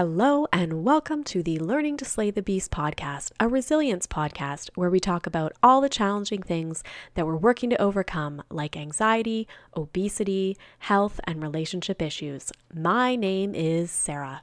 [0.00, 4.90] Hello, and welcome to the Learning to Slay the Beast podcast, a resilience podcast where
[4.90, 10.56] we talk about all the challenging things that we're working to overcome, like anxiety, obesity,
[10.78, 12.52] health, and relationship issues.
[12.72, 14.42] My name is Sarah.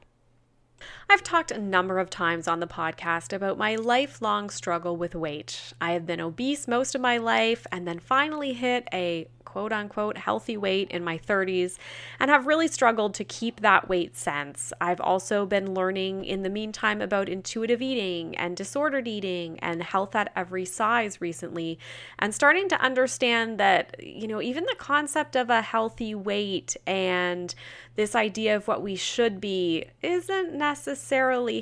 [1.08, 5.72] I've talked a number of times on the podcast about my lifelong struggle with weight.
[5.80, 10.18] I have been obese most of my life and then finally hit a quote unquote
[10.18, 11.78] healthy weight in my 30s
[12.20, 14.70] and have really struggled to keep that weight since.
[14.82, 20.14] I've also been learning in the meantime about intuitive eating and disordered eating and health
[20.14, 21.78] at every size recently
[22.18, 27.54] and starting to understand that, you know, even the concept of a healthy weight and
[27.94, 30.75] this idea of what we should be isn't necessarily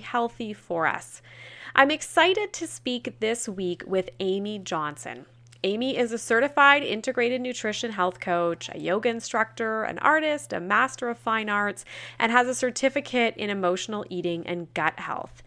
[0.01, 1.23] healthy for us.
[1.75, 5.27] I'm excited to speak this week with Amy Johnson.
[5.65, 11.09] Amy is a certified integrated nutrition health coach, a yoga instructor, an artist, a master
[11.09, 11.87] of fine arts,
[12.19, 15.43] and has a certificate in emotional eating and gut health.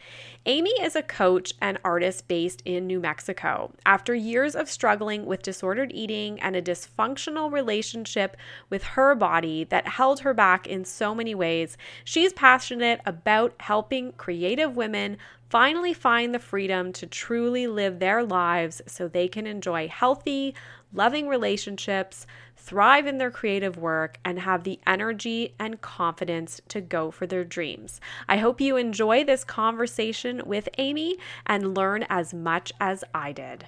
[0.49, 3.73] Amy is a coach and artist based in New Mexico.
[3.85, 8.37] After years of struggling with disordered eating and a dysfunctional relationship
[8.69, 14.13] with her body that held her back in so many ways, she's passionate about helping
[14.13, 15.17] creative women
[15.49, 20.55] finally find the freedom to truly live their lives so they can enjoy healthy,
[20.93, 22.25] loving relationships,
[22.67, 27.45] thrive in their creative work, and have the energy and confidence to go for their
[27.45, 28.01] dreams.
[28.27, 33.65] I hope you enjoy this conversation with Amy and learn as much as I did.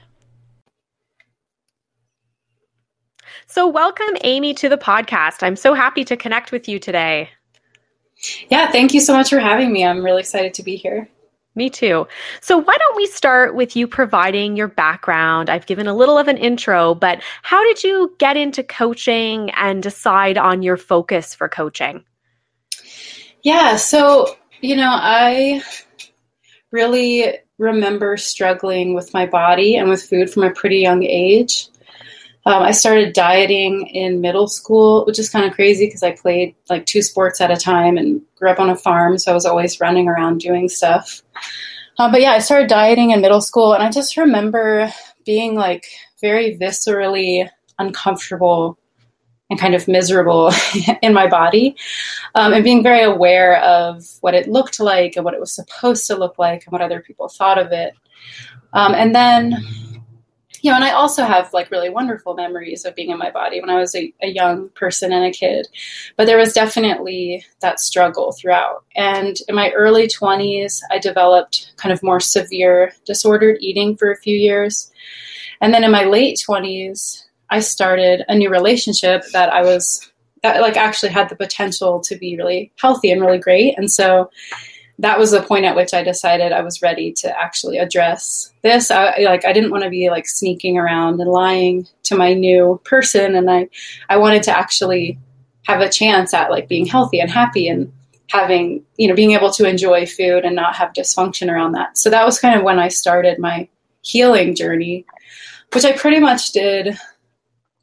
[3.48, 5.44] So, welcome, Amy, to the podcast.
[5.44, 7.30] I'm so happy to connect with you today.
[8.50, 9.86] Yeah, thank you so much for having me.
[9.86, 11.08] I'm really excited to be here.
[11.60, 12.08] Me too.
[12.40, 15.50] So, why don't we start with you providing your background?
[15.50, 19.84] I've given a little of an intro, but how did you get into coaching and
[19.84, 22.06] decide on your focus for coaching?
[23.44, 25.62] Yeah, so, you know, I
[26.72, 31.68] really remember struggling with my body and with food from a pretty young age.
[32.46, 36.56] Um, I started dieting in middle school, which is kind of crazy because I played
[36.70, 39.46] like two sports at a time and grew up on a farm, so I was
[39.46, 41.22] always running around doing stuff.
[41.98, 44.92] Uh, but yeah, I started dieting in middle school, and I just remember
[45.26, 45.86] being like
[46.22, 48.78] very viscerally uncomfortable
[49.50, 50.52] and kind of miserable
[51.02, 51.76] in my body,
[52.36, 56.08] um, and being very aware of what it looked like and what it was supposed
[56.08, 57.94] to look like and what other people thought of it.
[58.74, 59.58] Um, and then
[60.62, 63.62] you know, and I also have like really wonderful memories of being in my body
[63.62, 65.68] when I was a, a, young person and a kid.
[66.18, 68.84] But there was definitely that struggle throughout.
[68.96, 74.18] And in my early 20s, I developed kind of more severe disordered eating for a
[74.18, 74.92] few years.
[75.62, 80.10] And then in my late 20s, I started a new relationship that I was
[80.44, 83.78] that like actually had the potential to be really healthy and really great.
[83.78, 84.30] And so
[85.00, 88.92] that was the point at which I decided I was ready to actually address this.
[88.92, 92.80] I like I didn't want to be like sneaking around and lying to my new
[92.84, 93.70] person and I
[94.10, 95.18] I wanted to actually
[95.68, 97.92] have a chance at like being healthy and happy and
[98.30, 101.98] having, you know, being able to enjoy food and not have dysfunction around that.
[101.98, 103.70] So that was kind of when I started my
[104.02, 105.06] healing journey,
[105.74, 106.98] which I pretty much did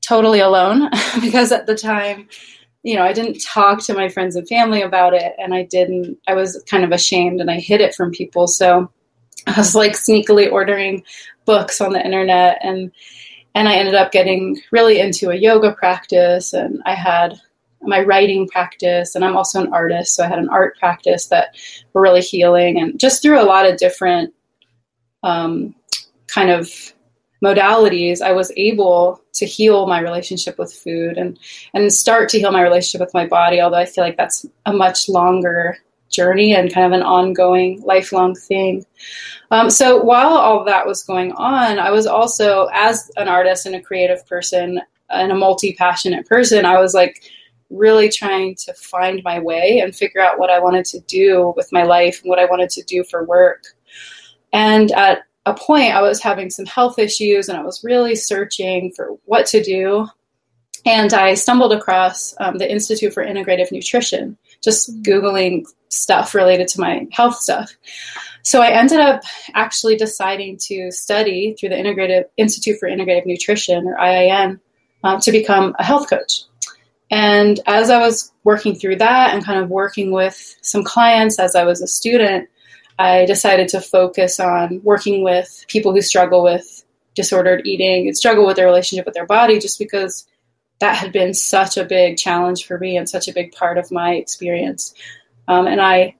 [0.03, 0.91] totally alone
[1.21, 2.29] because at the time
[2.87, 6.19] you know, I didn't talk to my friends and family about it, and I didn't.
[6.29, 8.47] I was kind of ashamed, and I hid it from people.
[8.47, 8.89] So
[9.49, 11.03] I was like sneakily ordering
[11.47, 12.93] books on the internet, and
[13.57, 17.35] and I ended up getting really into a yoga practice, and I had
[17.83, 21.57] my writing practice, and I'm also an artist, so I had an art practice that
[21.93, 24.33] were really healing, and just through a lot of different
[25.25, 25.75] um,
[26.29, 26.71] kind of
[27.45, 31.39] modalities, I was able to heal my relationship with food and
[31.75, 33.61] and start to heal my relationship with my body.
[33.61, 35.79] Although I feel like that's a much longer
[36.11, 38.85] journey and kind of an ongoing, lifelong thing.
[39.51, 43.75] Um, so while all that was going on, I was also, as an artist and
[43.75, 44.81] a creative person
[45.11, 47.23] and a multi passionate person, I was like
[47.71, 51.73] really trying to find my way and figure out what I wanted to do with
[51.73, 53.65] my life and what I wanted to do for work.
[54.53, 58.93] And at a point I was having some health issues and I was really searching
[58.93, 60.09] for what to do.
[60.85, 66.81] And I stumbled across um, the Institute for Integrative Nutrition, just Googling stuff related to
[66.81, 67.73] my health stuff.
[68.43, 69.23] So I ended up
[69.55, 74.61] actually deciding to study through the Integrative Institute for Integrative Nutrition, or IIN,
[75.03, 76.43] um, to become a health coach.
[77.11, 81.55] And as I was working through that and kind of working with some clients as
[81.55, 82.49] I was a student,
[82.99, 86.85] I decided to focus on working with people who struggle with
[87.15, 90.27] disordered eating and struggle with their relationship with their body just because
[90.81, 93.91] that had been such a big challenge for me and such a big part of
[93.91, 94.95] my experience.
[95.49, 96.17] Um, and I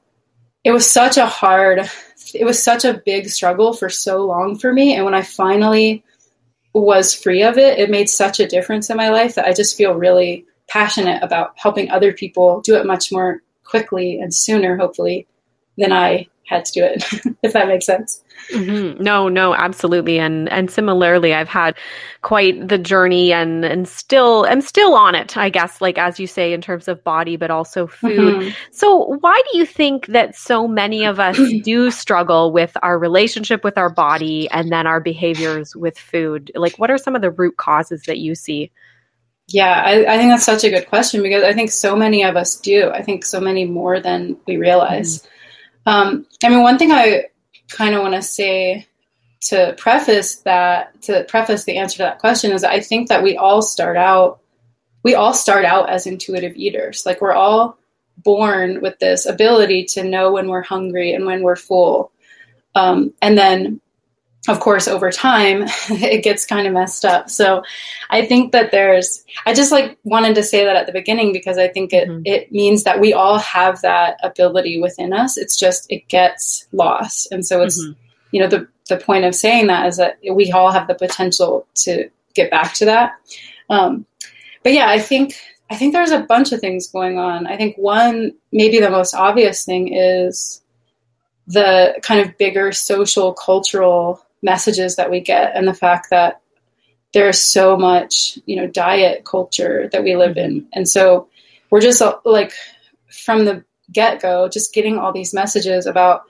[0.67, 1.89] it was such a hard
[2.35, 6.03] it was such a big struggle for so long for me and when i finally
[6.75, 9.77] was free of it it made such a difference in my life that i just
[9.77, 15.25] feel really passionate about helping other people do it much more quickly and sooner hopefully
[15.79, 17.05] than i had to do it
[17.43, 19.03] if that makes sense Mm-hmm.
[19.03, 20.19] No, no, absolutely.
[20.19, 21.77] And and similarly, I've had
[22.23, 26.27] quite the journey and and still I'm still on it, I guess, like as you
[26.27, 28.37] say, in terms of body, but also food.
[28.37, 28.49] Mm-hmm.
[28.71, 33.65] So why do you think that so many of us do struggle with our relationship
[33.65, 36.53] with our body and then our behaviors with food?
[36.55, 38.71] Like what are some of the root causes that you see?
[39.49, 42.37] Yeah, I, I think that's such a good question because I think so many of
[42.37, 42.91] us do.
[42.91, 45.19] I think so many more than we realize.
[45.19, 45.29] Mm-hmm.
[45.87, 47.27] Um, I mean, one thing I
[47.69, 48.87] kind of want to say
[49.43, 53.37] to preface that to preface the answer to that question is I think that we
[53.37, 54.41] all start out
[55.03, 57.07] we all start out as intuitive eaters.
[57.07, 57.79] Like we're all
[58.19, 62.11] born with this ability to know when we're hungry and when we're full.
[62.75, 63.81] Um, and then
[64.49, 67.31] of course over time it gets kind of messed up.
[67.31, 67.63] So
[68.11, 71.59] i think that there's i just like wanted to say that at the beginning because
[71.59, 72.23] i think it mm-hmm.
[72.25, 75.37] it means that we all have that ability within us.
[75.37, 77.33] It's just it gets lost.
[77.33, 77.93] And so it's mm-hmm.
[78.33, 81.67] you know the the point of saying that is that we all have the potential
[81.75, 83.15] to get back to that.
[83.69, 84.07] Um,
[84.67, 85.35] but yeah i think
[85.71, 87.47] i think there's a bunch of things going on.
[87.47, 90.61] I think one maybe the most obvious thing is
[91.47, 96.41] the kind of bigger social cultural messages that we get and the fact that
[97.13, 100.67] there's so much you know diet culture that we live in.
[100.73, 101.29] And so
[101.71, 102.53] we're just like
[103.25, 106.23] from the get-go just getting all these messages about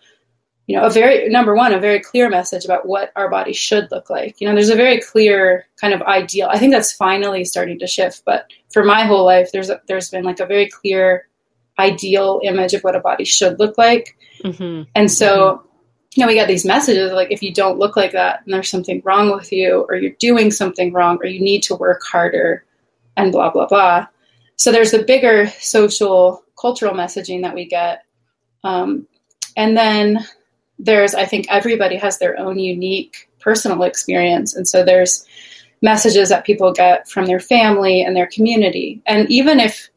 [0.66, 3.90] you know a very number one a very clear message about what our body should
[3.90, 4.40] look like.
[4.40, 6.48] You know there's a very clear kind of ideal.
[6.50, 10.10] I think that's finally starting to shift but for my whole life there's a, there's
[10.10, 11.28] been like a very clear
[11.78, 14.16] ideal image of what a body should look like.
[14.44, 14.82] Mm-hmm.
[14.94, 15.66] and so mm-hmm
[16.16, 18.70] you know, we get these messages like if you don't look like that and there's
[18.70, 22.64] something wrong with you or you're doing something wrong or you need to work harder
[23.18, 24.06] and blah, blah, blah.
[24.56, 28.04] So there's the bigger social cultural messaging that we get.
[28.64, 29.06] Um,
[29.58, 30.26] and then
[30.78, 34.56] there's, I think everybody has their own unique personal experience.
[34.56, 35.26] And so there's
[35.82, 39.02] messages that people get from their family and their community.
[39.06, 39.90] And even if,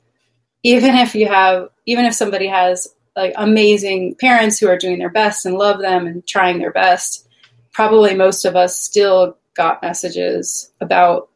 [0.63, 2.89] even if you have, even if somebody has
[3.19, 7.27] like amazing parents who are doing their best and love them and trying their best.
[7.73, 11.29] Probably most of us still got messages about,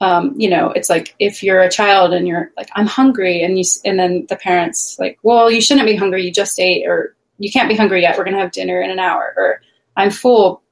[0.00, 3.56] um, you know, it's like if you're a child and you're like, I'm hungry, and
[3.56, 7.14] you, and then the parents like, well, you shouldn't be hungry, you just ate, or
[7.38, 9.60] you can't be hungry yet, we're gonna have dinner in an hour, or
[9.96, 10.62] I'm full,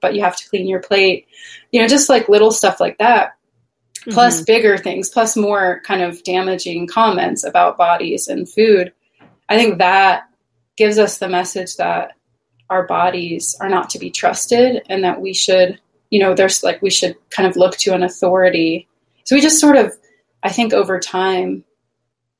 [0.00, 1.26] but you have to clean your plate,
[1.72, 3.34] you know, just like little stuff like that.
[4.10, 4.44] Plus mm-hmm.
[4.44, 8.92] bigger things, plus more kind of damaging comments about bodies and food
[9.48, 10.28] I think that
[10.76, 12.12] gives us the message that
[12.70, 15.80] our bodies are not to be trusted and that we should,
[16.10, 18.88] you know, there's like we should kind of look to an authority.
[19.24, 19.92] So we just sort of,
[20.42, 21.64] I think over time,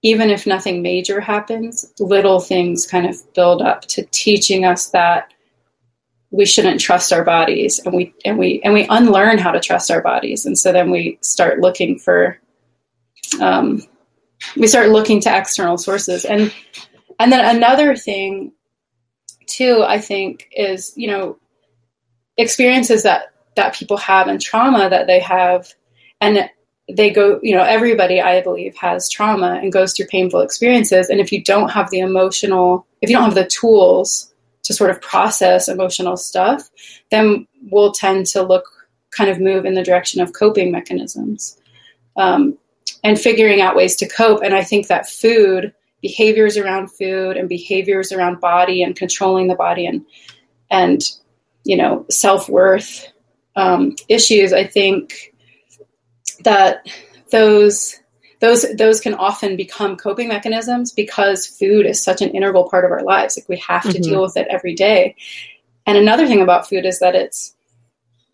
[0.03, 5.33] even if nothing major happens, little things kind of build up to teaching us that
[6.31, 9.91] we shouldn't trust our bodies and we and we and we unlearn how to trust
[9.91, 12.39] our bodies and so then we start looking for
[13.41, 13.83] um,
[14.57, 16.53] we start looking to external sources and
[17.19, 18.53] and then another thing,
[19.47, 21.39] too, I think is you know
[22.37, 25.75] experiences that that people have and trauma that they have,
[26.21, 26.49] and
[26.91, 31.21] they go you know everybody I believe has trauma and goes through painful experiences, and
[31.21, 34.33] if you don't have the emotional, if you don't have the tools
[34.65, 36.69] to sort of process emotional stuff,
[37.11, 38.65] then we'll tend to look
[39.11, 41.59] kind of move in the direction of coping mechanisms.
[42.17, 42.59] Um,
[43.05, 44.43] and figuring out ways to cope.
[44.43, 49.55] And I think that food behaviors around food and behaviors around body and controlling the
[49.55, 50.05] body and
[50.71, 51.03] and
[51.65, 53.13] you know self-worth
[53.57, 55.35] um, issues i think
[56.45, 56.87] that
[57.31, 57.99] those
[58.41, 62.93] those those can often become coping mechanisms because food is such an integral part of
[62.93, 63.37] our lives.
[63.37, 64.03] Like we have to mm-hmm.
[64.03, 65.17] deal with it every day.
[65.87, 67.55] And another thing about food is that it's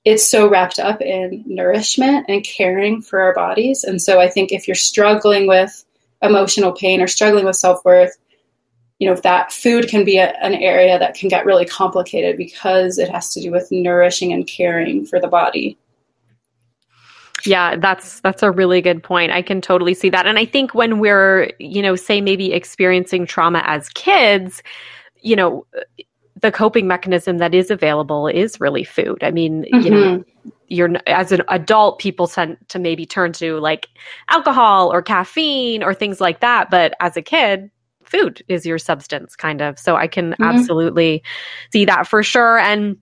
[0.05, 3.85] it's so wrapped up in nourishment and caring for our bodies.
[3.85, 5.85] And so i think if you're struggling with
[6.23, 8.17] emotional pain or struggling with self worth,
[8.99, 12.99] you know, that food can be a, an area that can get really complicated because
[12.99, 15.77] it has to do with nourishing and caring for the body.
[17.45, 19.31] Yeah, that's that's a really good point.
[19.31, 20.27] I can totally see that.
[20.27, 24.63] And I think when we're, you know, say maybe experiencing trauma as kids,
[25.21, 25.67] you know,
[26.41, 29.23] the coping mechanism that is available is really food.
[29.23, 29.81] I mean, mm-hmm.
[29.81, 30.34] you know, mm-hmm.
[30.69, 33.89] You're as an adult, people tend to maybe turn to like
[34.29, 36.71] alcohol or caffeine or things like that.
[36.71, 37.71] But as a kid,
[38.03, 39.79] food is your substance, kind of.
[39.79, 40.43] So I can mm-hmm.
[40.43, 41.23] absolutely
[41.73, 42.59] see that for sure.
[42.59, 42.97] And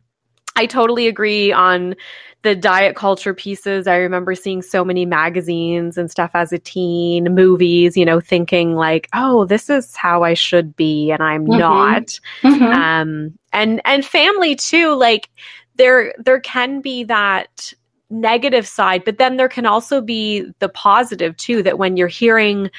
[0.57, 1.95] I totally agree on
[2.43, 3.87] the diet culture pieces.
[3.87, 8.75] I remember seeing so many magazines and stuff as a teen, movies, you know, thinking
[8.75, 11.59] like, oh, this is how I should be, and I'm mm-hmm.
[11.59, 12.19] not.
[12.43, 12.65] Mm-hmm.
[12.65, 14.95] Um, and and family too.
[14.95, 15.31] Like
[15.77, 17.73] there there can be that
[18.11, 21.63] negative side, but then there can also be the positive too.
[21.63, 22.71] That when you're hearing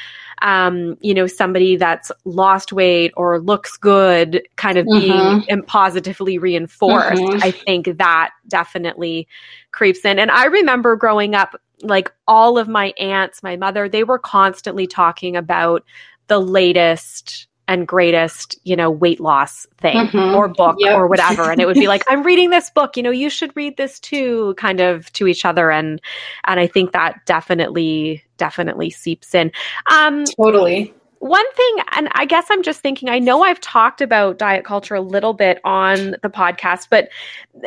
[0.44, 5.46] um, you know, somebody that's lost weight or looks good kind of mm-hmm.
[5.48, 7.40] being positively reinforced, mm-hmm.
[7.42, 9.28] I think that definitely
[9.72, 10.20] creeps in.
[10.20, 14.86] And I remember growing up, like all of my aunts, my mother, they were constantly
[14.86, 15.84] talking about
[16.28, 20.36] the latest and greatest, you know, weight loss thing mm-hmm.
[20.36, 20.96] or book yep.
[20.96, 21.52] or whatever.
[21.52, 24.00] And it would be like, I'm reading this book, you know, you should read this
[24.00, 25.72] too, kind of to each other.
[25.72, 26.02] And
[26.46, 29.52] and I think that definitely, definitely seeps in.
[29.90, 30.94] Um totally
[31.24, 34.94] one thing, and I guess I'm just thinking, I know I've talked about diet culture
[34.94, 37.08] a little bit on the podcast, but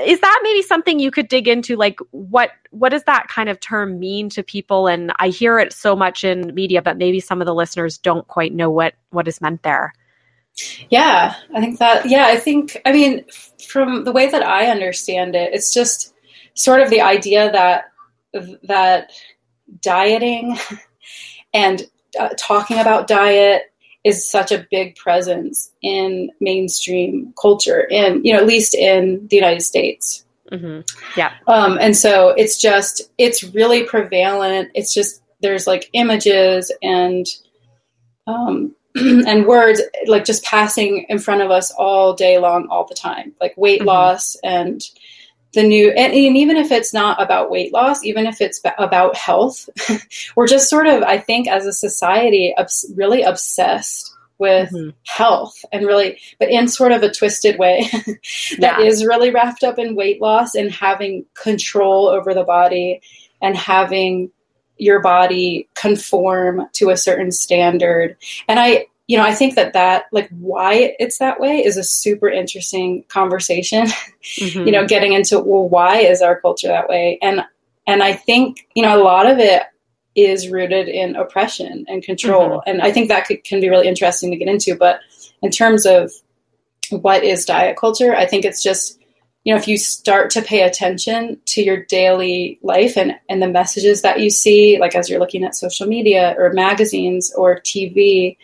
[0.04, 1.74] is that maybe something you could dig into?
[1.74, 4.88] Like, what what does that kind of term mean to people?
[4.88, 8.28] And I hear it so much in media, but maybe some of the listeners don't
[8.28, 9.94] quite know what what is meant there.
[10.90, 12.10] Yeah, I think that.
[12.10, 12.78] Yeah, I think.
[12.84, 13.24] I mean,
[13.66, 16.12] from the way that I understand it, it's just
[16.52, 17.86] sort of the idea that
[18.64, 19.12] that
[19.80, 20.58] dieting
[21.54, 21.86] and
[22.18, 23.72] uh, talking about diet
[24.04, 29.36] is such a big presence in mainstream culture, and you know, at least in the
[29.36, 30.24] United States.
[30.52, 30.80] Mm-hmm.
[31.18, 31.32] Yeah.
[31.48, 34.70] Um, and so it's just it's really prevalent.
[34.74, 37.26] It's just there's like images and
[38.26, 42.94] um, and words like just passing in front of us all day long, all the
[42.94, 43.88] time, like weight mm-hmm.
[43.88, 44.80] loss and
[45.56, 49.16] the new and, and, even if it's not about weight loss even if it's about
[49.16, 49.68] health
[50.36, 54.90] we're just sort of i think as a society obs- really obsessed with mm-hmm.
[55.06, 57.88] health and really but in sort of a twisted way
[58.58, 58.80] that yeah.
[58.80, 63.00] is really wrapped up in weight loss and having control over the body
[63.40, 64.30] and having
[64.76, 68.14] your body conform to a certain standard
[68.46, 71.84] and i you know, I think that that like why it's that way is a
[71.84, 73.86] super interesting conversation.
[73.86, 74.58] Mm-hmm.
[74.66, 77.18] you know, getting into well, why is our culture that way?
[77.22, 77.42] And
[77.86, 79.62] and I think you know a lot of it
[80.16, 82.70] is rooted in oppression and control, mm-hmm.
[82.70, 84.74] and I think that could, can be really interesting to get into.
[84.74, 85.00] But
[85.42, 86.10] in terms of
[86.90, 88.98] what is diet culture, I think it's just
[89.44, 93.48] you know if you start to pay attention to your daily life and and the
[93.48, 98.36] messages that you see, like as you're looking at social media or magazines or TV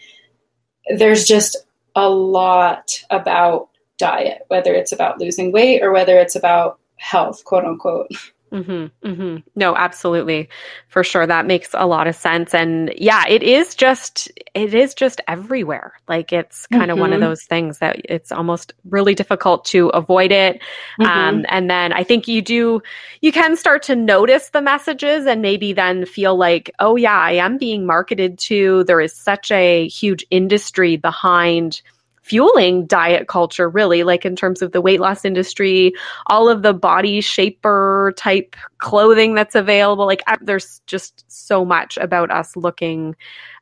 [0.89, 1.57] there's just
[1.95, 7.65] a lot about diet, whether it's about losing weight or whether it's about health, quote
[7.65, 8.11] unquote.
[8.53, 9.37] Mm-hmm, mm-hmm.
[9.57, 10.51] No, absolutely,
[10.89, 11.27] for sure.
[11.27, 15.95] That makes a lot of sense, and yeah, it is just it is just everywhere.
[16.07, 17.01] Like it's kind of mm-hmm.
[17.01, 17.31] one of mm-hmm.
[17.31, 20.61] those things that it's almost really difficult to avoid it.
[21.01, 21.45] Um, mm-hmm.
[21.49, 22.83] and then I think you do
[23.23, 27.33] you can start to notice the messages, and maybe then feel like, oh yeah, I
[27.33, 28.85] am being marketed to.
[28.85, 31.81] There is such a huge industry behind
[32.23, 35.93] fueling diet culture, really, like in terms of the weight loss industry,
[36.29, 40.07] all of the body shaper type clothing that's available.
[40.07, 43.15] Like there's just so much about us looking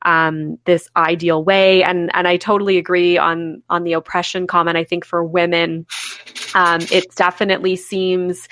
[0.02, 1.83] um, this ideal way.
[1.83, 4.76] And and I totally agree on on the oppression comment.
[4.76, 5.87] I think for women,
[6.55, 8.49] um, it definitely seems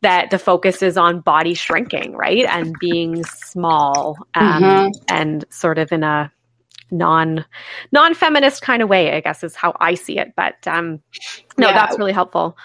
[0.00, 2.44] that the focus is on body shrinking, right?
[2.44, 4.88] And being small um, mm-hmm.
[5.08, 6.30] and sort of in a
[6.90, 7.44] non
[7.92, 10.34] non feminist kind of way, I guess is how I see it.
[10.36, 11.00] But um,
[11.56, 11.74] no, yeah.
[11.74, 12.56] that's really helpful.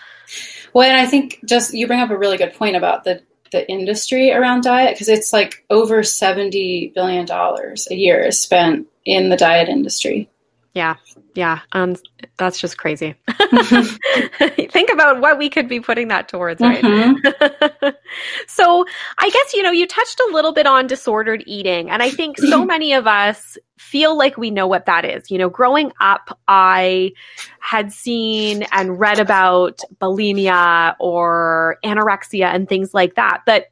[0.73, 3.69] Well, and I think just you bring up a really good point about the the
[3.69, 9.29] industry around diet because it's like over seventy billion dollars a year is spent in
[9.29, 10.29] the diet industry.
[10.73, 10.95] Yeah,
[11.35, 11.95] yeah, um,
[12.37, 13.13] that's just crazy.
[13.27, 16.83] Think about what we could be putting that towards, right?
[16.83, 17.87] Mm-hmm.
[18.47, 18.85] so,
[19.19, 22.39] I guess you know you touched a little bit on disordered eating, and I think
[22.39, 25.29] so many of us feel like we know what that is.
[25.29, 27.11] You know, growing up, I
[27.59, 33.67] had seen and read about bulimia or anorexia and things like that, but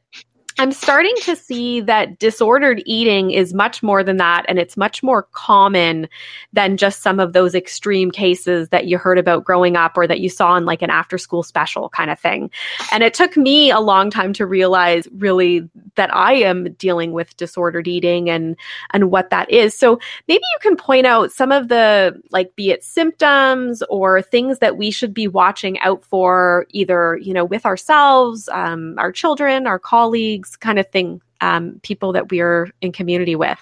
[0.59, 5.01] I'm starting to see that disordered eating is much more than that, and it's much
[5.01, 6.07] more common
[6.53, 10.19] than just some of those extreme cases that you heard about growing up or that
[10.19, 12.49] you saw in like an after school special kind of thing.
[12.91, 17.35] And it took me a long time to realize really that I am dealing with
[17.37, 18.55] disordered eating and
[18.91, 19.73] and what that is.
[19.73, 24.59] So maybe you can point out some of the like be it symptoms or things
[24.59, 29.65] that we should be watching out for, either you know with ourselves, um, our children,
[29.65, 33.59] our colleagues kind of thing, um, people that we're in community with?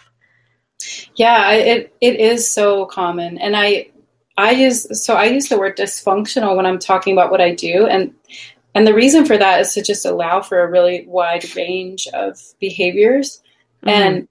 [1.16, 3.90] Yeah, it it is so common, and I
[4.38, 7.86] I use so I use the word dysfunctional when I'm talking about what I do,
[7.86, 8.14] and
[8.74, 12.40] and the reason for that is to just allow for a really wide range of
[12.60, 13.42] behaviors,
[13.84, 13.90] mm-hmm.
[13.90, 14.28] and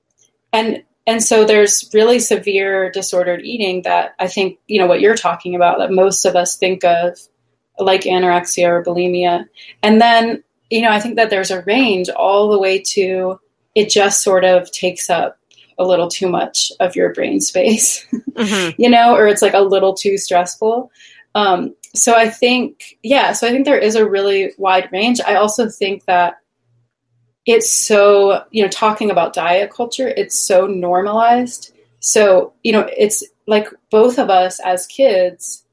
[0.52, 5.17] and and so there's really severe disordered eating that I think you know what you're
[5.17, 7.19] talking about that most of us think of,
[7.78, 9.45] like anorexia or bulimia,
[9.83, 13.40] and then you know I think that there's a range all the way to
[13.75, 15.38] it just sort of takes up
[15.78, 18.80] a little too much of your brain space, mm-hmm.
[18.80, 20.90] you know, or it's like a little too stressful.
[21.34, 25.20] Um, so I think, yeah, so I think there is a really wide range.
[25.20, 26.38] I also think that
[27.46, 31.72] it's so, you know, talking about diet culture, it's so normalized.
[32.00, 35.64] So, you know, it's like both of us as kids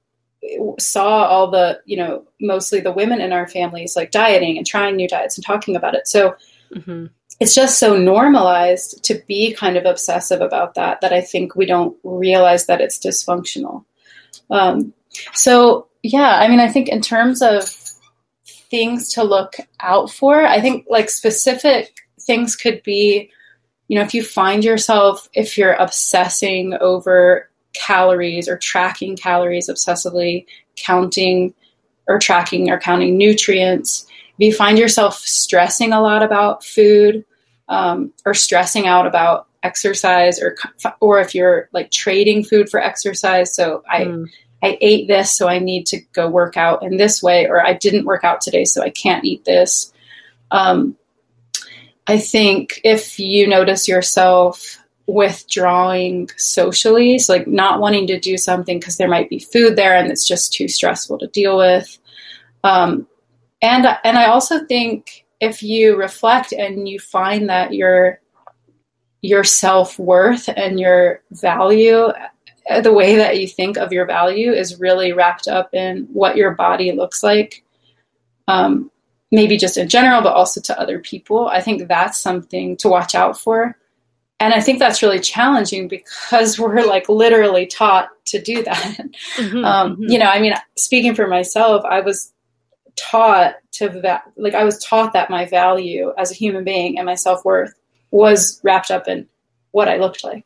[0.80, 4.96] saw all the, you know, mostly the women in our families like dieting and trying
[4.96, 6.08] new diets and talking about it.
[6.08, 6.36] So,
[6.74, 7.08] mm-hmm
[7.40, 11.66] it's just so normalized to be kind of obsessive about that that I think we
[11.66, 13.84] don't realize that it's dysfunctional.
[14.50, 14.94] Um,
[15.34, 17.68] so yeah, I mean, I think in terms of
[18.46, 23.32] things to look out for, I think like specific things could be,
[23.88, 30.46] you know, if you find yourself if you're obsessing over calories or tracking calories obsessively,
[30.76, 31.54] counting
[32.08, 37.24] or tracking or counting nutrients if you find yourself stressing a lot about food
[37.70, 40.56] um, or stressing out about exercise or
[41.00, 44.30] or if you're like trading food for exercise so i mm.
[44.62, 47.74] i ate this so i need to go work out in this way or i
[47.74, 49.92] didn't work out today so i can't eat this
[50.52, 50.96] um,
[52.06, 57.20] i think if you notice yourself withdrawing socially.
[57.20, 60.28] So like not wanting to do something because there might be food there and it's
[60.28, 61.98] just too stressful to deal with.
[62.64, 63.08] Um,
[63.62, 68.20] and and I also think if you reflect and you find that your
[69.22, 72.12] your self-worth and your value
[72.82, 76.52] the way that you think of your value is really wrapped up in what your
[76.52, 77.64] body looks like
[78.48, 78.92] um,
[79.32, 81.48] maybe just in general but also to other people.
[81.48, 83.78] I think that's something to watch out for
[84.40, 88.98] and i think that's really challenging because we're like literally taught to do that
[89.38, 90.04] mm-hmm, um, mm-hmm.
[90.04, 92.34] you know i mean speaking for myself i was
[92.96, 97.16] taught to like I was taught that my value as a human being and my
[97.16, 97.74] self-worth
[98.12, 99.28] was wrapped up in
[99.72, 100.46] what I looked like.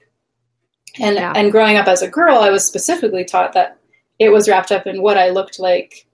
[1.00, 1.34] And yeah.
[1.36, 3.78] and growing up as a girl, I was specifically taught that
[4.18, 6.06] it was wrapped up in what I looked like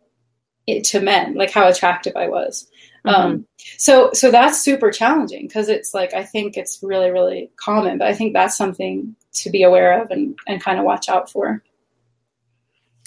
[0.67, 2.67] to men, like how attractive I was.
[3.05, 3.09] Mm-hmm.
[3.09, 7.97] Um, so so that's super challenging because it's like I think it's really really common,
[7.97, 11.29] but I think that's something to be aware of and and kind of watch out
[11.29, 11.63] for.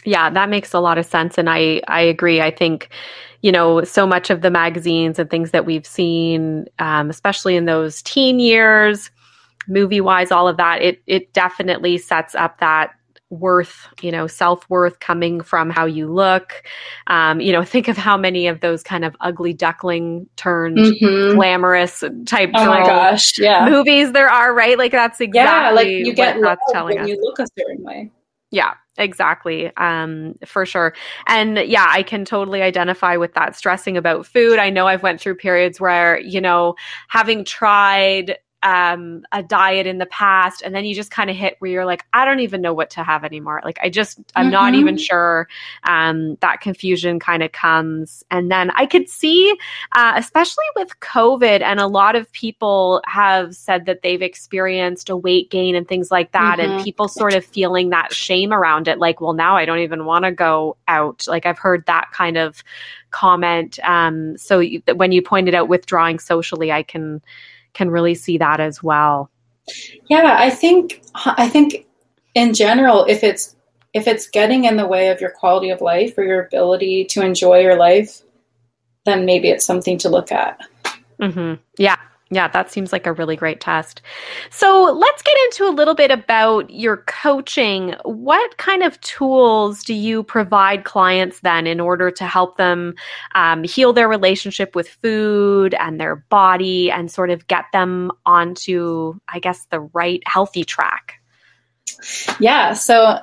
[0.04, 1.38] Yeah, that makes a lot of sense.
[1.38, 2.40] And I, I agree.
[2.40, 2.88] I think,
[3.42, 7.64] you know, so much of the magazines and things that we've seen, um, especially in
[7.64, 9.10] those teen years,
[9.66, 12.92] movie wise, all of that, it, it definitely sets up that
[13.30, 16.62] worth, you know, self worth coming from how you look.
[17.06, 21.36] Um, you know, think of how many of those kind of ugly duckling turned mm-hmm.
[21.36, 23.68] glamorous type oh my gosh, yeah.
[23.68, 24.78] movies there are, right?
[24.78, 27.08] Like that's exactly yeah, like you get that's telling when us.
[27.08, 28.10] you look a certain way.
[28.50, 29.70] Yeah, exactly.
[29.76, 30.94] Um, for sure.
[31.26, 34.58] And yeah, I can totally identify with that stressing about food.
[34.58, 36.74] I know I've went through periods where, you know,
[37.08, 41.56] having tried um, a diet in the past and then you just kind of hit
[41.60, 44.46] where you're like i don't even know what to have anymore like i just i'm
[44.46, 44.52] mm-hmm.
[44.52, 45.46] not even sure
[45.84, 49.54] um, that confusion kind of comes and then i could see
[49.92, 55.16] uh, especially with covid and a lot of people have said that they've experienced a
[55.16, 56.72] weight gain and things like that mm-hmm.
[56.72, 60.04] and people sort of feeling that shame around it like well now i don't even
[60.04, 62.64] want to go out like i've heard that kind of
[63.10, 64.62] comment um, so
[64.96, 67.22] when you pointed out withdrawing socially i can
[67.74, 69.30] can really see that as well.
[70.08, 71.86] Yeah, I think I think
[72.34, 73.56] in general, if it's
[73.94, 77.22] if it's getting in the way of your quality of life or your ability to
[77.22, 78.22] enjoy your life,
[79.04, 80.60] then maybe it's something to look at.
[81.20, 81.54] Mm-hmm.
[81.78, 81.96] Yeah,
[82.30, 84.02] yeah, that seems like a really great test.
[84.50, 87.94] So let's get into a little bit about your coaching.
[88.04, 92.94] What kind of tools do you provide clients then in order to help them
[93.34, 99.18] um, heal their relationship with food and their body and sort of get them onto,
[99.28, 101.14] I guess, the right healthy track?
[102.38, 103.20] Yeah, so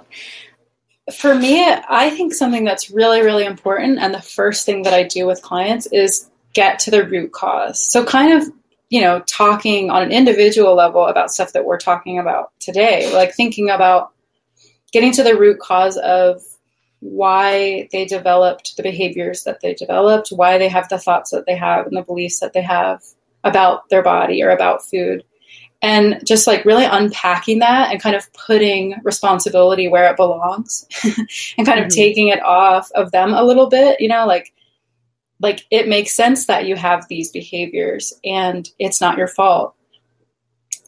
[1.13, 5.03] for me, I think something that's really, really important, and the first thing that I
[5.03, 7.85] do with clients is get to the root cause.
[7.85, 8.51] So, kind of
[8.95, 13.35] you know, talking on an individual level about stuff that we're talking about today, like
[13.35, 14.13] thinking about
[14.93, 16.41] getting to the root cause of
[17.01, 21.57] why they developed the behaviors that they developed, why they have the thoughts that they
[21.57, 23.03] have and the beliefs that they have
[23.43, 25.25] about their body or about food.
[25.81, 30.87] and just like really unpacking that and kind of putting responsibility where it belongs
[31.57, 31.99] and kind of mm-hmm.
[31.99, 34.53] taking it off of them a little bit you know like
[35.45, 39.75] like it makes sense that you have these behaviors and it's not your fault.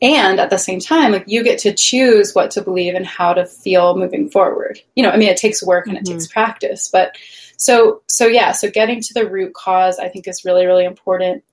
[0.01, 3.33] And at the same time like you get to choose what to believe and how
[3.33, 4.79] to feel moving forward.
[4.95, 6.07] You know i mean it takes work and mm-hmm.
[6.07, 7.15] it takes practice but
[7.57, 11.43] so so yeah so getting to the root cause i think is really really important.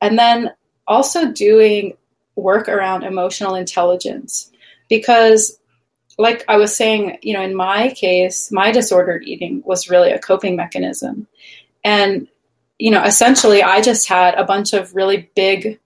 [0.00, 0.50] And then
[0.86, 1.96] also doing
[2.34, 4.50] work around emotional intelligence
[4.88, 5.58] because
[6.18, 10.18] like i was saying you know in my case my disordered eating was really a
[10.18, 11.28] coping mechanism.
[11.84, 12.28] And
[12.78, 15.78] you know essentially i just had a bunch of really big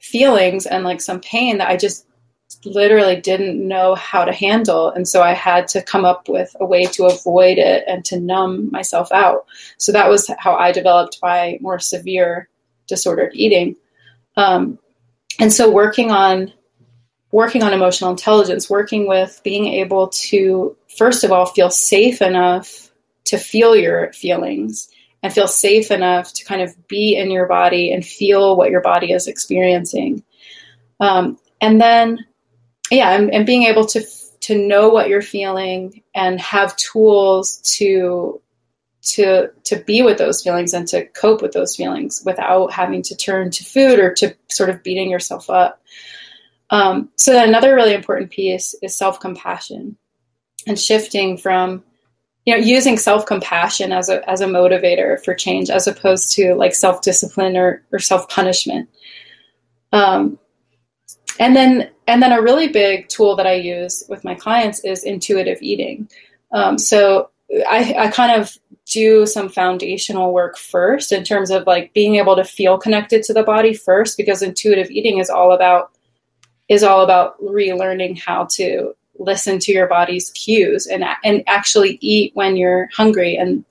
[0.00, 2.08] feelings and like some pain that i just
[2.64, 4.90] literally didn't know how to handle.
[4.90, 8.18] And so i had to come up with a way to avoid it and to
[8.18, 9.46] numb myself out.
[9.76, 12.48] So that was how i developed my more severe
[12.86, 13.76] disordered eating.
[14.36, 14.78] Um,
[15.38, 16.52] and so working on
[17.30, 22.90] working on emotional intelligence working with being able to first of all feel safe enough
[23.24, 24.88] to feel your feelings
[25.22, 28.80] and feel safe enough to kind of be in your body and feel what your
[28.80, 30.22] body is experiencing
[31.00, 32.18] um, and then
[32.90, 34.02] yeah and, and being able to
[34.40, 38.40] to know what you're feeling and have tools to
[39.02, 43.16] to to be with those feelings and to cope with those feelings without having to
[43.16, 45.82] turn to food or to sort of beating yourself up.
[46.70, 49.96] Um, so another really important piece is self compassion
[50.66, 51.82] and shifting from
[52.44, 56.54] you know using self compassion as a as a motivator for change as opposed to
[56.54, 58.88] like self discipline or or self punishment.
[59.92, 60.38] Um,
[61.38, 65.04] and then and then a really big tool that I use with my clients is
[65.04, 66.08] intuitive eating.
[66.52, 67.30] Um, so
[67.68, 72.36] I, I kind of do some foundational work first in terms of like being able
[72.36, 75.90] to feel connected to the body first because intuitive eating is all about
[76.68, 82.32] is all about relearning how to listen to your body's cues and and actually eat
[82.34, 83.64] when you're hungry and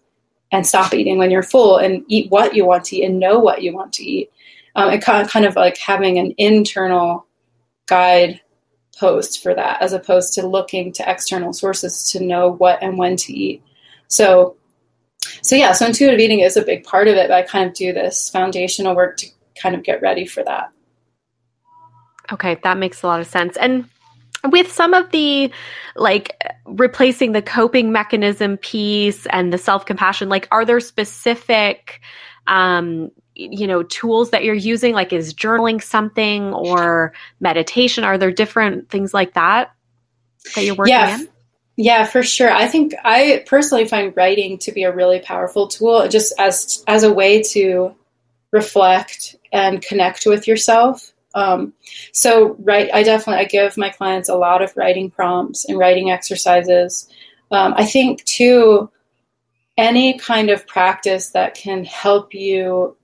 [0.51, 3.39] and stop eating when you're full and eat what you want to eat and know
[3.39, 4.31] what you want to eat
[4.75, 7.25] um, and kind of, kind of like having an internal
[7.87, 8.39] guide
[8.97, 13.15] post for that as opposed to looking to external sources to know what and when
[13.15, 13.61] to eat
[14.07, 14.55] so
[15.41, 17.75] so yeah, so intuitive eating is a big part of it, but I kind of
[17.75, 19.27] do this foundational work to
[19.61, 20.71] kind of get ready for that.
[22.31, 23.55] Okay, that makes a lot of sense.
[23.57, 23.89] And
[24.51, 25.51] with some of the
[25.95, 32.01] like replacing the coping mechanism piece and the self-compassion, like are there specific
[32.47, 38.31] um you know tools that you're using like is journaling something or meditation are there
[38.31, 39.73] different things like that
[40.55, 41.27] that you're working yeah, in
[41.79, 42.51] yeah, for sure.
[42.51, 47.03] I think I personally find writing to be a really powerful tool just as as
[47.03, 47.95] a way to
[48.51, 51.13] reflect and connect with yourself.
[51.37, 51.73] Um,
[52.13, 56.09] so, right, I definitely I give my clients a lot of writing prompts and writing
[56.09, 57.07] exercises.
[57.51, 58.89] Um, I think too,
[59.77, 62.97] any kind of practice that can help you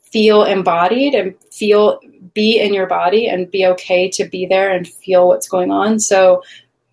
[0.00, 1.98] feel embodied and feel
[2.32, 5.98] be in your body and be okay to be there and feel what's going on.
[5.98, 6.44] So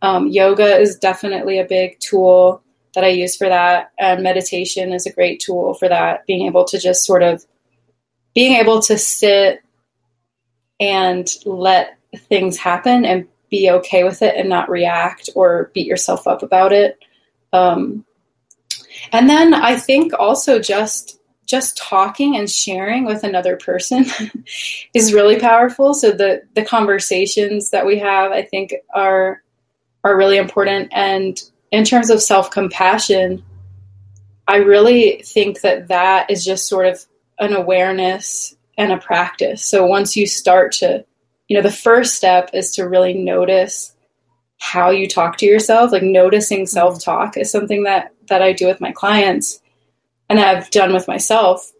[0.02, 2.64] um, yoga is definitely a big tool
[2.96, 6.26] that I use for that, and meditation is a great tool for that.
[6.26, 7.46] Being able to just sort of
[8.34, 9.62] being able to sit
[10.80, 16.28] and let things happen and be okay with it and not react or beat yourself
[16.28, 17.00] up about it.
[17.54, 18.06] Um,
[19.12, 24.06] and then I think also just just talking and sharing with another person
[24.96, 25.94] is really powerful.
[25.94, 29.44] So the the conversations that we have, I think, are
[30.04, 30.90] are really important.
[30.92, 33.44] And in terms of self compassion,
[34.48, 37.06] I really think that that is just sort of
[37.40, 39.64] an awareness and a practice.
[39.64, 41.06] So once you start to,
[41.48, 43.96] you know, the first step is to really notice
[44.60, 45.92] how you talk to yourself.
[45.92, 46.66] Like noticing mm-hmm.
[46.66, 49.60] self talk is something that that I do with my clients
[50.30, 51.72] and I've done with myself,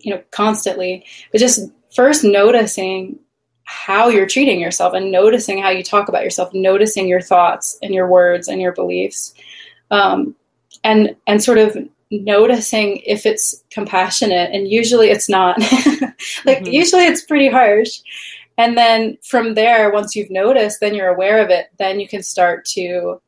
[0.00, 1.04] you know, constantly.
[1.32, 3.18] But just first noticing
[3.64, 7.92] how you're treating yourself and noticing how you talk about yourself, noticing your thoughts and
[7.92, 9.34] your words and your beliefs,
[9.90, 10.34] um,
[10.84, 11.76] and and sort of
[12.10, 14.50] noticing if it's compassionate.
[14.52, 15.58] And usually it's not.
[16.44, 16.66] like mm-hmm.
[16.66, 18.00] usually it's pretty harsh.
[18.58, 21.66] And then from there, once you've noticed, then you're aware of it.
[21.78, 23.20] Then you can start to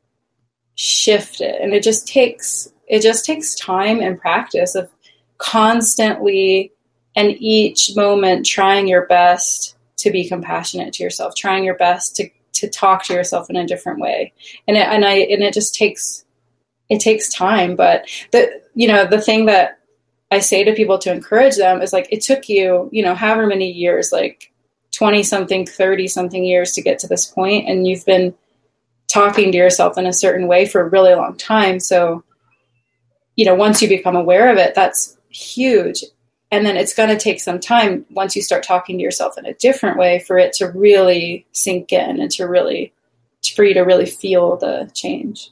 [0.75, 4.89] shift it, and it just takes it just takes time and practice of
[5.37, 6.71] constantly
[7.15, 12.29] and each moment trying your best to be compassionate to yourself, trying your best to
[12.53, 14.33] to talk to yourself in a different way.
[14.67, 16.25] And it, and I and it just takes
[16.89, 19.79] it takes time, but the you know, the thing that
[20.31, 23.47] I say to people to encourage them is like it took you, you know, however
[23.47, 24.51] many years like
[24.91, 28.33] 20 something, 30 something years to get to this point, and you've been
[29.07, 31.79] talking to yourself in a certain way for a really long time.
[31.79, 32.23] So,
[33.35, 36.03] you know, once you become aware of it, that's huge.
[36.51, 39.45] And then it's going to take some time once you start talking to yourself in
[39.45, 42.93] a different way for it to really sink in and to really,
[43.55, 45.51] for you to really feel the change.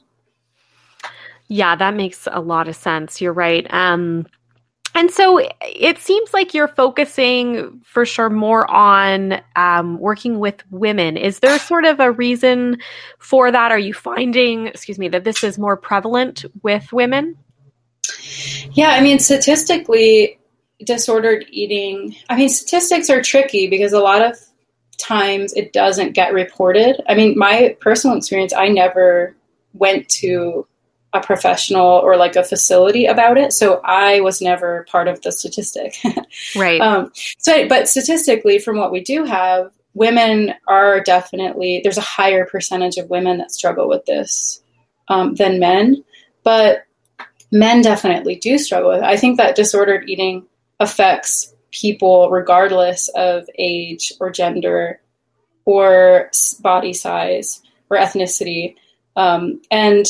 [1.48, 3.20] Yeah, that makes a lot of sense.
[3.20, 3.66] You're right.
[3.72, 4.26] Um,
[4.94, 11.16] and so it seems like you're focusing for sure more on um, working with women.
[11.16, 12.78] Is there sort of a reason
[13.18, 13.70] for that?
[13.70, 17.36] Are you finding, excuse me, that this is more prevalent with women?
[18.72, 20.38] Yeah, I mean, statistically,
[20.84, 24.36] disordered eating, I mean, statistics are tricky because a lot of
[24.98, 27.00] times it doesn't get reported.
[27.08, 29.36] I mean, my personal experience, I never
[29.74, 30.66] went to
[31.18, 33.52] a professional or like a facility about it.
[33.52, 35.96] So I was never part of the statistic.
[36.56, 36.80] right.
[36.80, 42.46] Um, so, but statistically, from what we do have, women are definitely, there's a higher
[42.46, 44.62] percentage of women that struggle with this
[45.08, 46.04] um, than men.
[46.44, 46.84] But
[47.50, 49.04] men definitely do struggle with it.
[49.04, 50.46] I think that disordered eating
[50.80, 55.00] affects people regardless of age or gender
[55.64, 58.76] or body size or ethnicity.
[59.16, 60.06] Um, and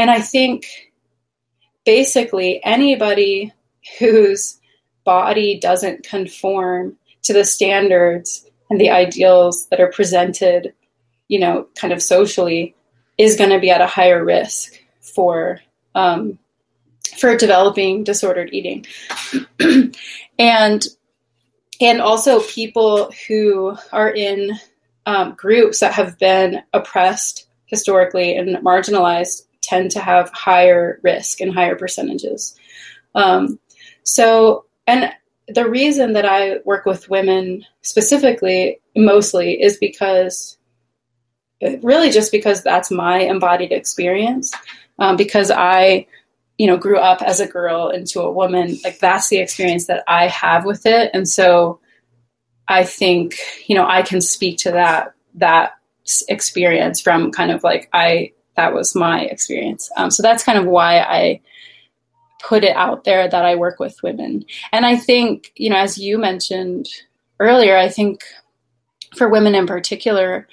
[0.00, 0.66] and I think
[1.84, 3.52] basically anybody
[3.98, 4.58] whose
[5.04, 10.72] body doesn't conform to the standards and the ideals that are presented,
[11.28, 12.74] you know, kind of socially,
[13.18, 15.60] is going to be at a higher risk for
[15.94, 16.38] um,
[17.18, 18.86] for developing disordered eating,
[20.38, 20.86] and
[21.78, 24.52] and also people who are in
[25.04, 31.54] um, groups that have been oppressed historically and marginalized tend to have higher risk and
[31.54, 32.56] higher percentages.
[33.14, 33.58] Um,
[34.02, 35.12] so, and
[35.48, 40.58] the reason that I work with women specifically, mostly, is because
[41.82, 44.52] really just because that's my embodied experience.
[44.98, 46.06] Um, because I,
[46.58, 50.04] you know, grew up as a girl into a woman, like that's the experience that
[50.06, 51.80] I have with it, and so
[52.68, 55.72] I think you know I can speak to that that
[56.28, 59.90] experience from kind of like I that was my experience.
[59.96, 61.40] Um, so that's kind of why I
[62.42, 64.44] put it out there that I work with women.
[64.70, 66.88] And I think, you know, as you mentioned
[67.38, 68.22] earlier, I think
[69.16, 70.46] for women in particular,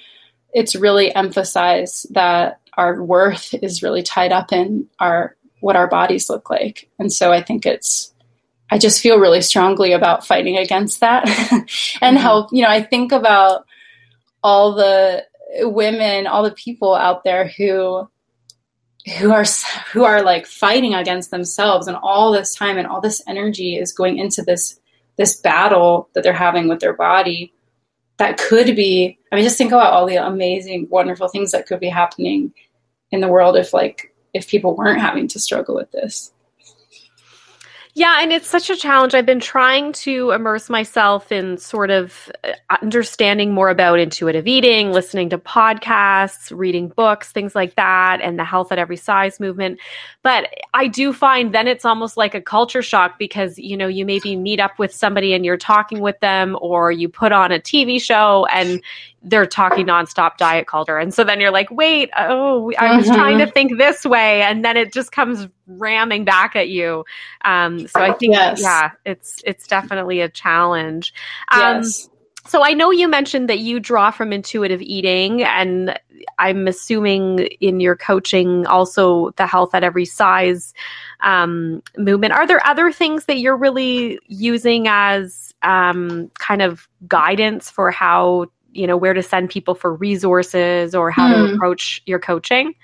[0.54, 6.30] it's really emphasized that our worth is really tied up in our what our bodies
[6.30, 6.88] look like.
[6.98, 8.14] And so I think it's
[8.70, 11.26] I just feel really strongly about fighting against that
[12.00, 12.16] and mm-hmm.
[12.16, 13.66] how, you know, I think about
[14.42, 15.26] all the
[15.60, 18.08] women, all the people out there who
[19.18, 19.44] who are
[19.92, 23.92] who are like fighting against themselves and all this time and all this energy is
[23.92, 24.78] going into this
[25.16, 27.52] this battle that they're having with their body
[28.18, 31.80] that could be i mean just think about all the amazing wonderful things that could
[31.80, 32.52] be happening
[33.10, 36.32] in the world if like if people weren't having to struggle with this
[37.98, 39.12] yeah, and it's such a challenge.
[39.12, 44.92] I've been trying to immerse myself in sort of uh, understanding more about intuitive eating,
[44.92, 49.80] listening to podcasts, reading books, things like that, and the health at every size movement.
[50.22, 54.06] But I do find then it's almost like a culture shock because, you know, you
[54.06, 57.58] maybe meet up with somebody and you're talking with them, or you put on a
[57.58, 58.80] TV show and
[59.22, 60.96] they're talking nonstop diet culture.
[60.96, 63.52] And so then you're like, wait, oh, I was trying to mm-hmm.
[63.52, 64.42] think this way.
[64.42, 67.04] And then it just comes ramming back at you.
[67.44, 68.60] Um, so I think, yes.
[68.60, 71.12] yeah, it's, it's definitely a challenge.
[71.50, 72.08] Um, yes.
[72.46, 75.98] So I know you mentioned that you draw from intuitive eating, and
[76.38, 80.72] I'm assuming in your coaching also the health at every size
[81.20, 82.32] um, movement.
[82.32, 88.46] Are there other things that you're really using as um, kind of guidance for how
[88.78, 91.54] you know where to send people for resources or how to hmm.
[91.54, 92.74] approach your coaching?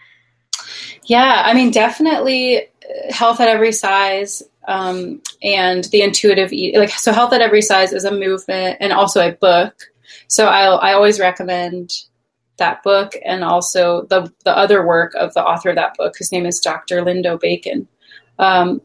[1.05, 6.91] Yeah i mean definitely uh, health at every size um, and the intuitive eat like
[6.91, 9.75] so health at every size is a movement and also a book.
[10.29, 11.93] So i i always recommend
[12.57, 16.15] that book and also the the other work of the author of that book.
[16.19, 17.89] Whose name is dr lindo bacon.
[18.39, 18.81] Um,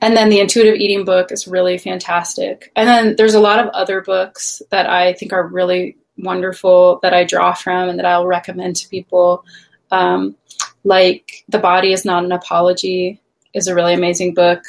[0.00, 2.70] and then the intuitive eating book is really fantastic.
[2.76, 7.14] And then there's a lot of other books that I think are really wonderful that
[7.14, 9.44] I draw from and that I'll recommend to people.
[9.90, 10.36] Um,
[10.84, 13.20] like The Body is Not an Apology
[13.54, 14.62] is a really amazing book.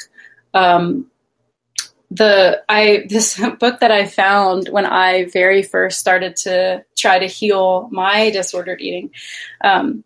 [0.54, 1.10] Um,
[2.10, 7.26] the I this book that I found when I very first started to try to
[7.26, 9.10] heal my disordered eating
[9.62, 10.04] um,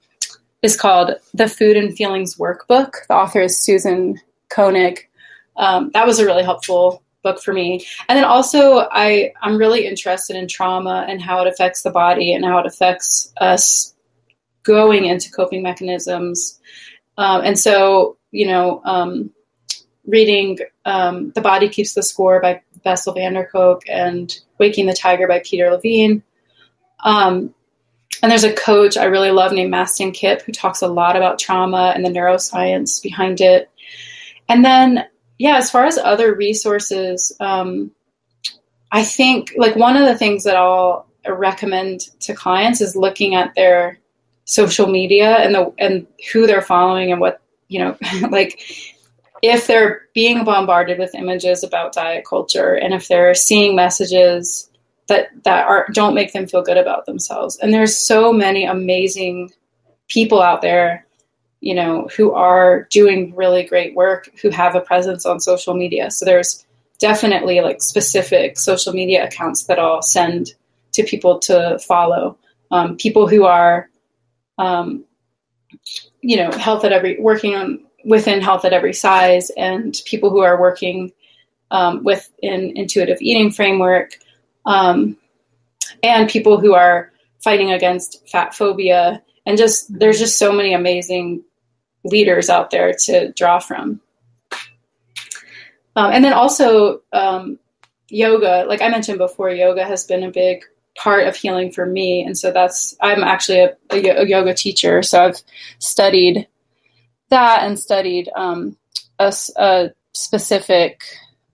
[0.62, 2.92] is called The Food and Feelings Workbook.
[3.08, 5.08] The author is Susan Koenig.
[5.56, 7.84] Um, that was a really helpful book for me.
[8.08, 12.32] And then also, I I'm really interested in trauma and how it affects the body
[12.32, 13.94] and how it affects us
[14.62, 16.60] going into coping mechanisms.
[17.18, 19.30] Um, and so, you know, um,
[20.06, 24.94] reading um, "The Body Keeps the Score" by Bessel van der Kolk and "Waking the
[24.94, 26.22] Tiger" by Peter Levine.
[27.04, 27.54] Um,
[28.22, 31.40] and there's a coach I really love named Mastin Kipp who talks a lot about
[31.40, 33.68] trauma and the neuroscience behind it.
[34.48, 35.06] And then,
[35.42, 37.90] yeah, as far as other resources, um,
[38.92, 43.52] I think like one of the things that I'll recommend to clients is looking at
[43.56, 43.98] their
[44.44, 47.96] social media and the and who they're following and what you know
[48.30, 48.62] like
[49.42, 54.70] if they're being bombarded with images about diet culture and if they're seeing messages
[55.08, 57.58] that that are don't make them feel good about themselves.
[57.58, 59.50] And there's so many amazing
[60.06, 61.04] people out there
[61.62, 66.10] you know who are doing really great work who have a presence on social media
[66.10, 66.66] so there's
[66.98, 70.54] definitely like specific social media accounts that i'll send
[70.92, 72.36] to people to follow
[72.70, 73.88] um, people who are
[74.58, 75.04] um,
[76.20, 80.40] you know health at every working on within health at every size and people who
[80.40, 81.12] are working
[81.70, 84.18] um, with an intuitive eating framework
[84.66, 85.16] um,
[86.02, 87.10] and people who are
[87.42, 89.22] fighting against fat phobia.
[89.46, 91.42] And just there's just so many amazing
[92.04, 94.00] leaders out there to draw from.
[95.94, 97.58] Um, and then also um,
[98.08, 100.64] yoga, like I mentioned before, yoga has been a big
[100.96, 102.24] part of healing for me.
[102.24, 105.02] And so that's, I'm actually a, a yoga teacher.
[105.02, 105.42] So I've
[105.78, 106.46] studied
[107.28, 108.76] that and studied um,
[109.18, 111.02] a, a, specific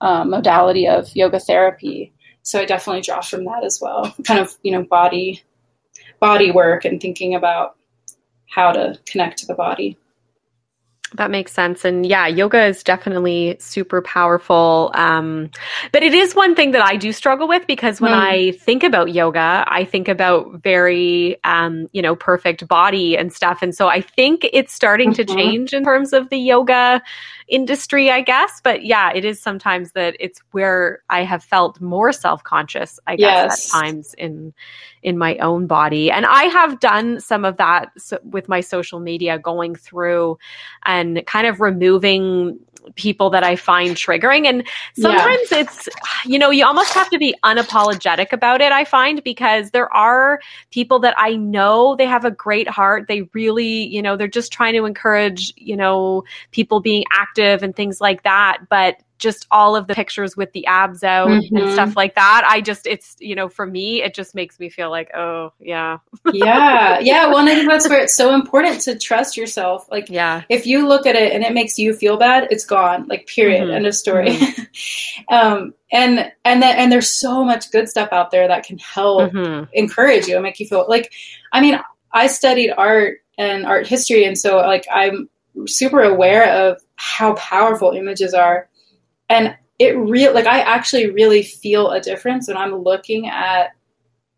[0.00, 2.12] uh, modality of yoga therapy
[2.48, 4.11] so I definitely draw from that as well.
[4.26, 5.42] Kind of, you know, body
[6.18, 7.76] body work and thinking about
[8.48, 9.98] how to connect to the body.
[11.14, 11.85] That makes sense.
[11.85, 14.90] And yeah, yoga is definitely super powerful.
[14.94, 15.51] Um,
[15.90, 18.21] but it is one thing that I do struggle with because when mm.
[18.21, 23.62] I think about yoga, I think about very, um, you know, perfect body and stuff.
[23.62, 25.27] And so I think it's starting mm-hmm.
[25.27, 27.03] to change in terms of the yoga
[27.49, 28.61] industry, I guess.
[28.62, 33.16] But yeah, it is sometimes that it's where I have felt more self conscious, I
[33.16, 33.75] guess, yes.
[33.75, 34.53] at times in
[35.09, 36.11] in my own body.
[36.11, 40.38] And I have done some of that so, with my social media, going through
[40.85, 42.59] and kind of removing
[42.94, 44.47] people that I find triggering.
[44.47, 44.66] And
[44.99, 45.61] sometimes yeah.
[45.61, 45.88] it's,
[46.27, 50.40] you know, you almost have to be unapologetic about it, I find, because there are
[50.73, 53.07] people that I know they have a great heart.
[53.09, 57.75] They really, you know, they're just trying to encourage, you know, people being active and
[57.75, 58.59] things like that.
[58.68, 61.57] But just all of the pictures with the abs out mm-hmm.
[61.57, 62.44] and stuff like that.
[62.48, 65.98] I just, it's, you know, for me, it just makes me feel like, oh, yeah.
[66.33, 67.00] yeah.
[67.00, 67.26] Yeah.
[67.26, 69.88] Well, I think that's where it's so important to trust yourself.
[69.90, 70.42] Like, yeah.
[70.48, 73.07] if you look at it and it makes you feel bad, it's gone.
[73.09, 73.64] Like, period.
[73.64, 73.72] Mm-hmm.
[73.72, 74.28] End of story.
[74.31, 75.22] Mm-hmm.
[75.35, 79.33] um, and, and then, and there's so much good stuff out there that can help
[79.33, 79.64] mm-hmm.
[79.72, 81.12] encourage you and make you feel like,
[81.52, 81.81] I mean,
[82.12, 84.24] I studied art and art history.
[84.24, 85.28] And so, like, I'm
[85.66, 88.67] super aware of how powerful images are
[89.29, 93.71] and it real like I actually really feel a difference when I'm looking at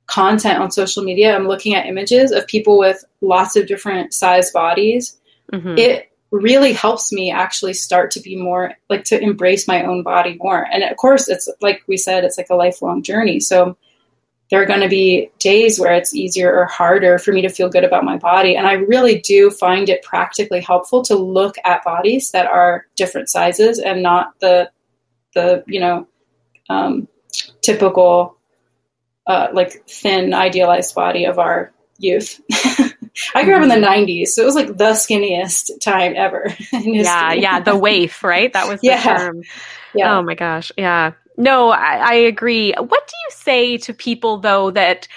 [0.07, 1.35] content on social media.
[1.35, 5.19] I'm looking at images of people with lots of different size bodies.
[5.53, 5.79] Mm-hmm.
[5.79, 10.37] It really helps me actually start to be more like to embrace my own body
[10.41, 10.67] more.
[10.71, 13.41] And of course, it's like we said, it's like a lifelong journey.
[13.41, 13.77] So
[14.51, 17.69] there are going to be days where it's easier or harder for me to feel
[17.69, 18.57] good about my body.
[18.57, 23.31] And I really do find it practically helpful to look at bodies that are different
[23.31, 24.71] sizes and not the
[25.35, 26.07] the you know
[26.69, 27.09] um,
[27.63, 28.37] typical
[29.27, 32.41] uh, like thin idealized body of our youth.
[33.35, 34.25] I grew up in the 90s, mm-hmm.
[34.27, 36.55] so it was like the skinniest time ever.
[36.73, 38.53] yeah, yeah, the waif, right?
[38.53, 39.03] That was the yeah.
[39.03, 39.43] term.
[39.95, 40.17] Yeah.
[40.17, 40.73] Oh my gosh.
[40.79, 41.13] Yeah.
[41.37, 42.73] No, I, I agree.
[42.73, 45.09] What do you say to people though that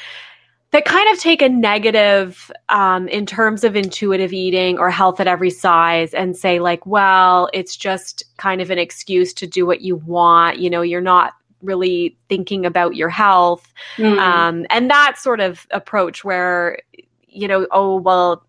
[0.73, 5.27] that kind of take a negative um, in terms of intuitive eating or health at
[5.27, 9.81] every size and say like well it's just kind of an excuse to do what
[9.81, 14.17] you want you know you're not really thinking about your health mm.
[14.17, 16.79] um, and that sort of approach where
[17.27, 18.45] you know oh well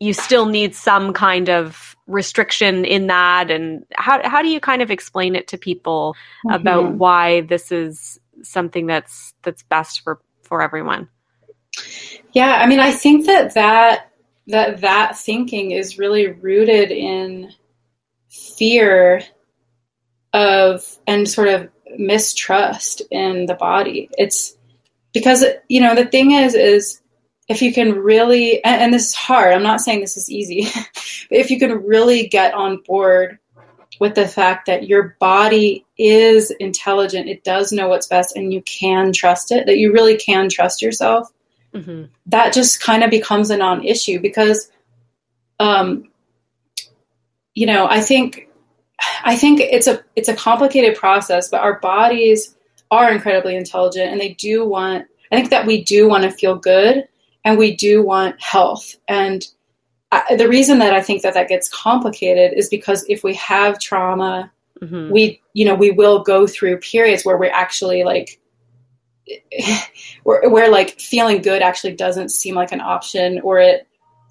[0.00, 4.82] you still need some kind of restriction in that and how, how do you kind
[4.82, 6.56] of explain it to people mm-hmm.
[6.56, 11.08] about why this is something that's that's best for for everyone
[12.32, 14.10] yeah, I mean, I think that that
[14.46, 17.52] that that thinking is really rooted in
[18.28, 19.22] fear
[20.32, 24.08] of and sort of mistrust in the body.
[24.16, 24.56] It's
[25.12, 27.00] because you know the thing is is
[27.48, 29.52] if you can really and, and this is hard.
[29.52, 30.64] I'm not saying this is easy,
[31.28, 33.38] but if you can really get on board
[33.98, 38.62] with the fact that your body is intelligent, it does know what's best, and you
[38.62, 41.30] can trust it, that you really can trust yourself,
[41.74, 42.04] mm-hmm.
[42.26, 44.70] that just kind of becomes a non issue because,
[45.58, 46.08] um,
[47.54, 48.46] you know, I think.
[49.24, 52.54] I think it's a it's a complicated process, but our bodies
[52.90, 56.56] are incredibly intelligent and they do want I think that we do want to feel
[56.56, 57.06] good
[57.44, 58.96] and we do want health.
[59.08, 59.46] And
[60.12, 63.78] I, the reason that I think that that gets complicated is because if we have
[63.78, 64.50] trauma,
[64.82, 65.10] mm-hmm.
[65.10, 68.39] we, you know, we will go through periods where we're actually like,
[70.24, 73.86] where, where like feeling good actually doesn't seem like an option or it,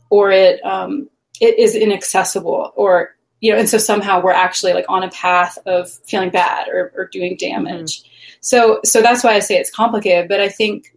[0.10, 1.10] or it, um,
[1.40, 5.58] it is inaccessible or, you know, and so somehow we're actually like on a path
[5.66, 8.02] of feeling bad or, or doing damage.
[8.02, 8.10] Mm-hmm.
[8.42, 10.94] So, so that's why I say it's complicated, but I think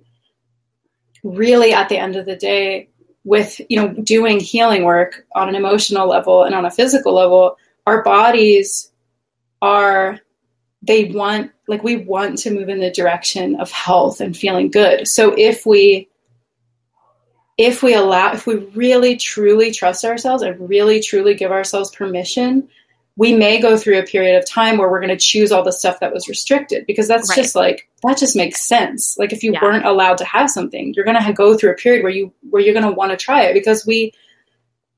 [1.22, 2.88] really at the end of the day,
[3.24, 7.56] with you know doing healing work on an emotional level and on a physical level
[7.86, 8.90] our bodies
[9.60, 10.18] are
[10.82, 15.06] they want like we want to move in the direction of health and feeling good
[15.06, 16.08] so if we
[17.58, 22.68] if we allow if we really truly trust ourselves and really truly give ourselves permission
[23.16, 25.72] we may go through a period of time where we're going to choose all the
[25.72, 27.36] stuff that was restricted because that's right.
[27.36, 29.60] just like that just makes sense like if you yeah.
[29.62, 32.62] weren't allowed to have something you're going to go through a period where you where
[32.62, 34.12] you're going to want to try it because we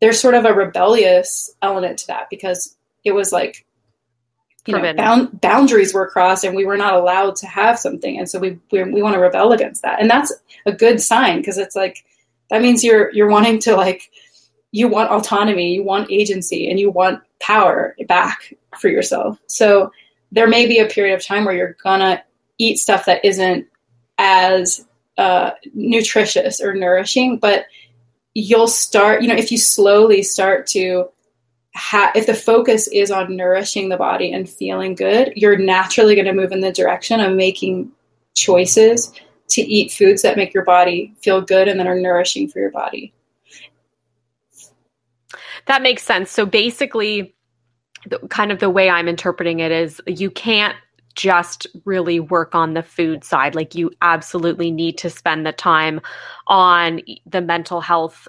[0.01, 3.67] there's sort of a rebellious element to that because it was like
[4.67, 8.19] you know bound, boundaries were crossed and we were not allowed to have something.
[8.19, 10.01] And so we we, we want to rebel against that.
[10.01, 10.33] And that's
[10.67, 12.05] a good sign because it's like
[12.51, 14.11] that means you're you're wanting to like
[14.73, 19.39] you want autonomy, you want agency, and you want power back for yourself.
[19.47, 19.93] So
[20.33, 22.23] there may be a period of time where you're gonna
[22.59, 23.67] eat stuff that isn't
[24.19, 24.87] as
[25.17, 27.67] uh, nutritious or nourishing, but
[28.35, 31.09] you'll start, you know, if you slowly start to
[31.75, 36.27] have, if the focus is on nourishing the body and feeling good, you're naturally going
[36.27, 37.91] to move in the direction of making
[38.35, 39.13] choices
[39.49, 42.71] to eat foods that make your body feel good and that are nourishing for your
[42.71, 43.13] body.
[45.67, 46.31] That makes sense.
[46.31, 47.35] So basically,
[48.07, 50.77] the, kind of the way I'm interpreting it is you can't
[51.15, 53.55] just really work on the food side.
[53.55, 56.01] Like you absolutely need to spend the time
[56.47, 58.29] on the mental health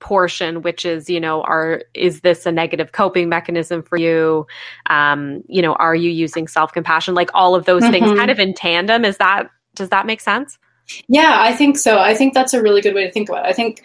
[0.00, 4.46] portion which is you know are is this a negative coping mechanism for you?
[4.86, 7.14] Um you know are you using self-compassion?
[7.14, 7.92] Like all of those mm-hmm.
[7.92, 9.04] things kind of in tandem.
[9.04, 10.58] Is that does that make sense?
[11.06, 11.98] Yeah i think so.
[11.98, 13.48] I think that's a really good way to think about it.
[13.48, 13.82] I think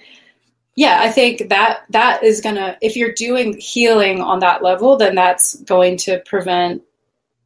[0.76, 5.16] yeah i think that that is gonna if you're doing healing on that level then
[5.16, 6.82] that's going to prevent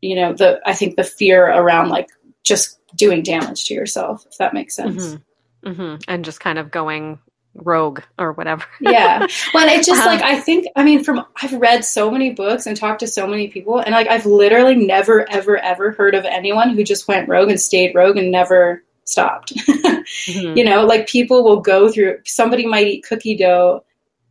[0.01, 2.07] you know the i think the fear around like
[2.43, 5.05] just doing damage to yourself if that makes sense.
[5.05, 5.70] Mm-hmm.
[5.70, 5.95] Mm-hmm.
[6.07, 7.20] and just kind of going
[7.57, 11.53] rogue or whatever yeah well it's just um, like i think i mean from i've
[11.53, 15.29] read so many books and talked to so many people and like i've literally never
[15.29, 19.55] ever ever heard of anyone who just went rogue and stayed rogue and never stopped.
[19.55, 20.57] mm-hmm.
[20.57, 23.83] You know, like people will go through, somebody might eat cookie dough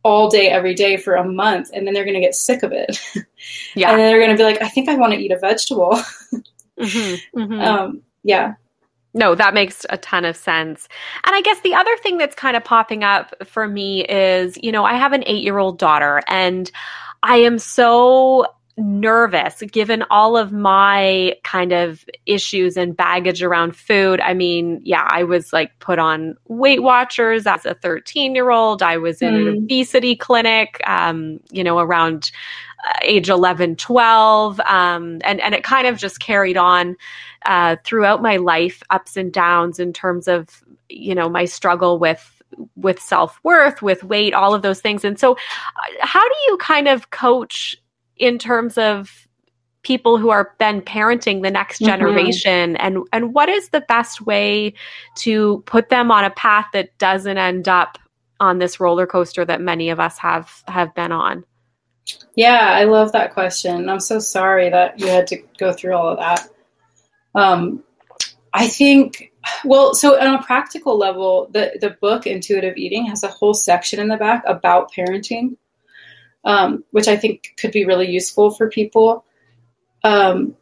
[0.03, 2.71] all day, every day for a month, and then they're going to get sick of
[2.71, 3.01] it.
[3.75, 3.91] yeah.
[3.91, 5.91] And then they're going to be like, I think I want to eat a vegetable.
[6.79, 7.39] mm-hmm.
[7.39, 7.59] Mm-hmm.
[7.59, 8.53] Um, yeah.
[9.17, 10.87] No, that makes a ton of sense.
[11.25, 14.71] And I guess the other thing that's kind of popping up for me is, you
[14.71, 16.71] know, I have an eight year old daughter and
[17.23, 18.45] I am so
[18.77, 24.21] nervous given all of my kind of issues and baggage around food.
[24.21, 28.83] I mean, yeah, I was like put on Weight Watchers as a 13 year old.
[28.83, 29.41] I was in mm.
[29.41, 32.31] an obesity clinic, um, you know, around
[32.87, 34.59] uh, age 11, 12.
[34.59, 36.95] Um, and, and it kind of just carried on
[37.47, 42.33] uh, throughout my life, ups and downs in terms of, you know, my struggle with
[42.77, 45.37] with self-worth with weight all of those things and so uh,
[45.99, 47.75] how do you kind of coach
[48.19, 49.27] in terms of
[49.87, 51.91] people who are then parenting the next mm-hmm.
[51.91, 52.85] generation mm-hmm.
[52.85, 54.73] and and what is the best way
[55.15, 57.97] to put them on a path that doesn't end up
[58.39, 61.43] on this roller coaster that many of us have have been on
[62.35, 66.09] yeah i love that question i'm so sorry that you had to go through all
[66.09, 66.49] of that
[67.35, 67.81] um,
[68.53, 69.31] i think
[69.63, 73.99] well so on a practical level the the book intuitive eating has a whole section
[73.99, 75.55] in the back about parenting
[76.47, 79.25] um, which I think could be really useful for people.
[80.03, 80.55] Um,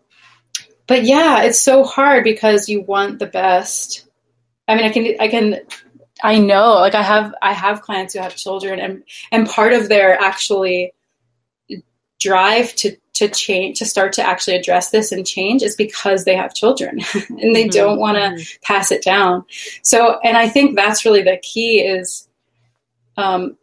[0.87, 4.07] but yeah, it's so hard because you want the best.
[4.67, 5.59] I mean, I can, I can,
[6.23, 9.87] I know, like I have, I have clients who have children, and and part of
[9.87, 10.91] their actually
[12.19, 16.35] drive to to change to start to actually address this and change is because they
[16.35, 17.69] have children and they mm-hmm.
[17.69, 18.63] don't want to mm-hmm.
[18.63, 19.43] pass it down
[19.83, 22.27] so and i think that's really the key is
[23.17, 23.57] um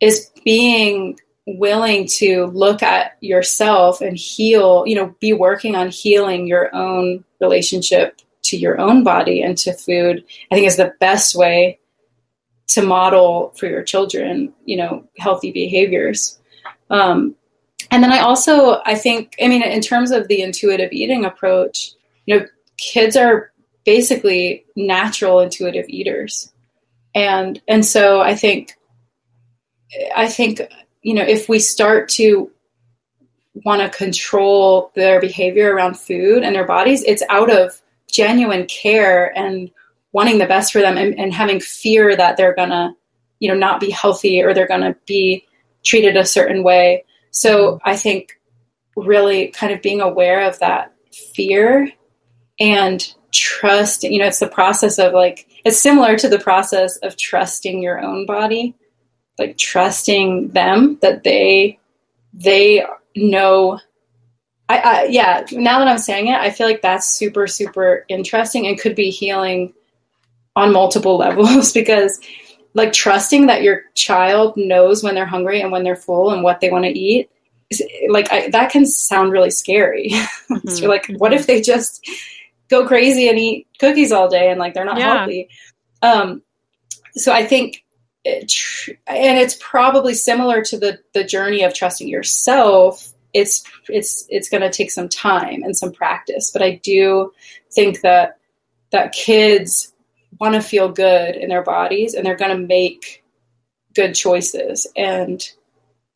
[0.00, 1.16] is being
[1.58, 7.24] willing to look at yourself and heal, you know, be working on healing your own
[7.40, 11.78] relationship to your own body and to food, I think is the best way
[12.68, 16.38] to model for your children, you know, healthy behaviors.
[16.88, 17.34] Um,
[17.90, 21.92] and then I also, I think, I mean, in terms of the intuitive eating approach,
[22.26, 22.46] you know,
[22.76, 23.52] kids are
[23.84, 26.52] basically natural intuitive eaters.
[27.14, 28.74] And, and so I think,
[30.14, 30.62] I think,
[31.02, 32.50] you know, if we start to
[33.64, 37.80] want to control their behavior around food and their bodies, it's out of
[38.10, 39.70] genuine care and
[40.12, 42.94] wanting the best for them and, and having fear that they're gonna,
[43.38, 45.46] you know, not be healthy or they're gonna be
[45.84, 47.04] treated a certain way.
[47.30, 48.40] So I think
[48.96, 50.92] really kind of being aware of that
[51.34, 51.90] fear
[52.58, 57.16] and trust, you know, it's the process of like, it's similar to the process of
[57.16, 58.74] trusting your own body,
[59.40, 61.78] like trusting them that they,
[62.32, 62.84] they
[63.16, 63.80] know
[64.68, 68.68] I, I, yeah now that i'm saying it i feel like that's super super interesting
[68.68, 69.72] and could be healing
[70.54, 72.20] on multiple levels because
[72.74, 76.60] like trusting that your child knows when they're hungry and when they're full and what
[76.60, 77.28] they want to eat
[78.08, 80.68] like I, that can sound really scary mm-hmm.
[80.68, 82.08] so like what if they just
[82.68, 85.18] go crazy and eat cookies all day and like they're not yeah.
[85.18, 85.48] healthy
[86.02, 86.42] um
[87.16, 87.84] so i think
[88.24, 88.52] it
[89.06, 93.12] and it's probably similar to the the journey of trusting yourself.
[93.32, 97.32] It's it's it's going to take some time and some practice but i do
[97.70, 98.38] think that
[98.90, 99.92] that kids
[100.40, 103.22] want to feel good in their bodies and they're going to make
[103.94, 104.86] good choices.
[104.96, 105.48] And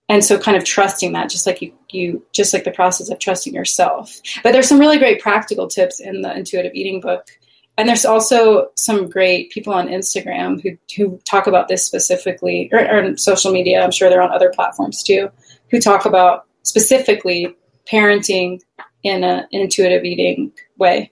[0.08, 3.18] and so kind of trusting that just like you you just like the process of
[3.18, 4.20] trusting yourself.
[4.42, 7.28] But there's some really great practical tips in the intuitive eating book
[7.76, 12.80] and there's also some great people on instagram who who talk about this specifically or,
[12.80, 15.28] or social media i'm sure they're on other platforms too
[15.70, 17.54] who talk about specifically
[17.90, 18.60] parenting
[19.02, 21.10] in a, an intuitive eating way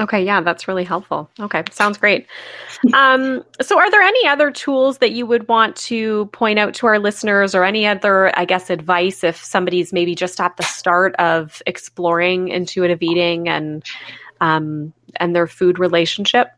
[0.00, 1.30] Okay, yeah, that's really helpful.
[1.38, 2.26] Okay, sounds great.
[2.94, 6.86] Um, so, are there any other tools that you would want to point out to
[6.86, 11.14] our listeners, or any other, I guess, advice if somebody's maybe just at the start
[11.16, 13.84] of exploring intuitive eating and
[14.44, 16.48] um, and their food relationship?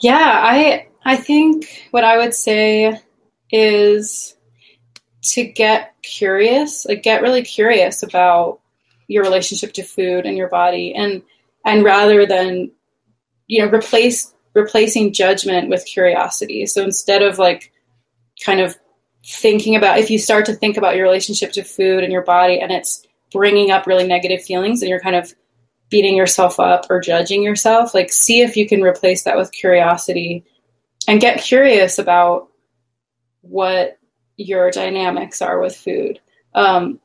[0.00, 3.00] Yeah, I I think what I would say
[3.50, 4.36] is
[5.22, 8.60] to get curious, like get really curious about
[9.08, 11.22] your relationship to food and your body, and
[11.64, 12.70] and rather than
[13.48, 17.72] you know replace replacing judgment with curiosity so instead of like
[18.44, 18.76] kind of
[19.26, 22.60] thinking about if you start to think about your relationship to food and your body
[22.60, 25.34] and it's bringing up really negative feelings and you're kind of
[25.90, 30.44] beating yourself up or judging yourself like see if you can replace that with curiosity
[31.06, 32.48] and get curious about
[33.42, 33.98] what
[34.36, 36.18] your dynamics are with food
[36.54, 36.98] um,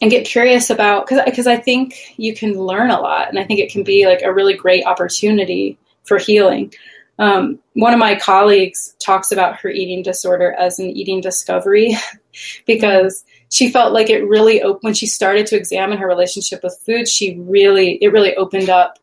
[0.00, 3.60] and get curious about because I think you can learn a lot, and I think
[3.60, 6.72] it can be like a really great opportunity for healing.
[7.18, 11.96] Um, one of my colleagues talks about her eating disorder as an eating discovery
[12.66, 16.78] because she felt like it really opened when she started to examine her relationship with
[16.84, 17.08] food.
[17.08, 18.98] She really it really opened up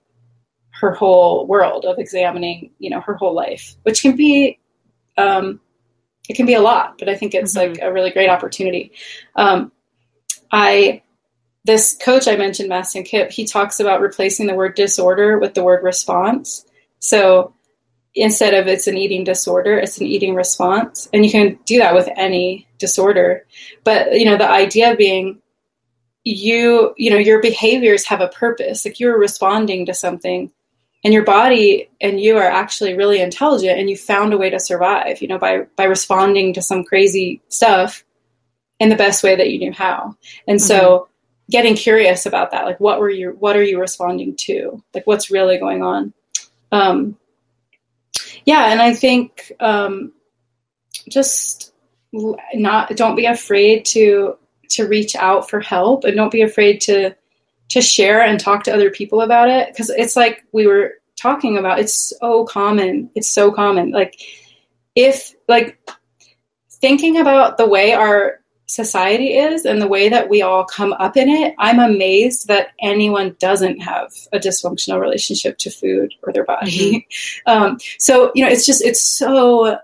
[0.72, 4.60] her whole world of examining, you know, her whole life, which can be
[5.18, 5.60] um,
[6.28, 7.74] it can be a lot, but I think it's mm-hmm.
[7.74, 8.92] like a really great opportunity.
[9.36, 9.72] Um,
[10.52, 11.04] I
[11.64, 15.64] this coach I mentioned, Mastin Kipp he talks about replacing the word disorder with the
[15.64, 16.66] word response.
[17.00, 17.54] So
[18.16, 21.08] instead of it's an eating disorder, it's an eating response.
[21.14, 23.46] And you can do that with any disorder.
[23.84, 25.42] But you know, the idea being
[26.24, 28.86] you, you know, your behaviors have a purpose.
[28.86, 30.52] Like you're responding to something
[31.04, 34.60] and your body and you are actually really intelligent and you found a way to
[34.60, 38.04] survive, you know, by by responding to some crazy stuff
[38.80, 40.16] in the best way that you knew how.
[40.48, 40.68] And mm-hmm.
[40.68, 41.08] so
[41.50, 44.84] getting curious about that, like what were you, what are you responding to?
[44.94, 46.14] Like what's really going on?
[46.72, 47.18] Um,
[48.46, 48.72] yeah.
[48.72, 50.12] And I think, um,
[51.10, 51.74] just
[52.54, 54.38] not, don't be afraid to,
[54.70, 57.16] to reach out for help and don't be afraid to,
[57.70, 59.76] to share and talk to other people about it.
[59.76, 63.10] Cause it's like we were talking about, it's so common.
[63.16, 63.92] It's so common.
[63.92, 64.20] Like
[64.96, 65.80] if like
[66.70, 68.41] thinking about the way our
[68.72, 72.70] society is and the way that we all come up in it, I'm amazed that
[72.82, 76.72] anyone doesn't have a dysfunctional relationship to food or their body.
[76.72, 77.52] Mm-hmm.
[77.52, 79.78] Um, so, you know, it's just, it's so,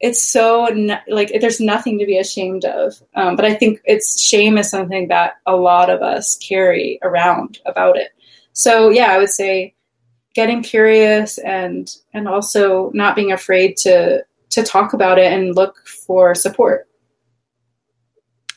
[0.00, 0.68] it's so
[1.08, 2.94] like there's nothing to be ashamed of.
[3.14, 7.58] Um, but I think it's shame is something that a lot of us carry around
[7.66, 8.10] about it.
[8.52, 9.74] So, yeah, I would say
[10.34, 15.86] getting curious and, and also not being afraid to, to talk about it and look
[15.86, 16.86] for support.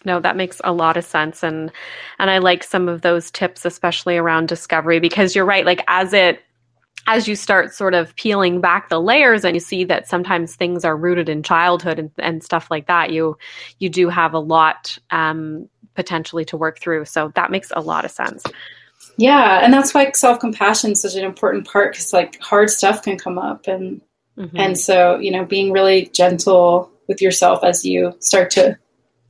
[0.06, 1.72] No, that makes a lot of sense and
[2.20, 6.14] and I like some of those tips especially around discovery because you're right like as
[6.14, 6.42] it
[7.08, 10.86] as you start sort of peeling back the layers and you see that sometimes things
[10.86, 13.38] are rooted in childhood and, and stuff like that you
[13.80, 18.06] you do have a lot um, potentially to work through so that makes a lot
[18.06, 18.44] of sense
[19.18, 23.18] yeah and that's why self-compassion is such an important part because like hard stuff can
[23.18, 24.02] come up and
[24.38, 24.58] mm-hmm.
[24.58, 28.78] and so you know being really gentle with yourself as you start to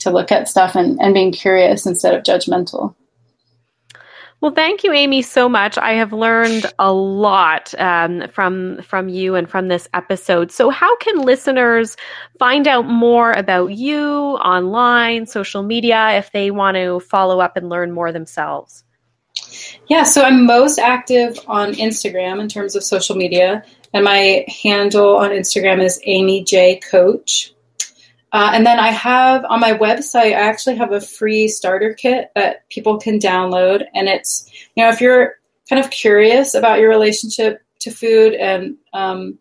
[0.04, 2.96] to look at stuff and, and being curious instead of judgmental
[4.44, 5.78] well, thank you, Amy, so much.
[5.78, 10.52] I have learned a lot um, from from you and from this episode.
[10.52, 11.96] So, how can listeners
[12.40, 17.70] find out more about you online, social media, if they want to follow up and
[17.70, 18.84] learn more themselves?
[19.88, 25.16] Yeah, so I'm most active on Instagram in terms of social media, and my handle
[25.16, 27.54] on Instagram is Amy J Coach.
[28.34, 32.32] Uh, and then I have on my website, I actually have a free starter kit
[32.34, 33.86] that people can download.
[33.94, 35.36] And it's, you know, if you're
[35.70, 39.38] kind of curious about your relationship to food and um,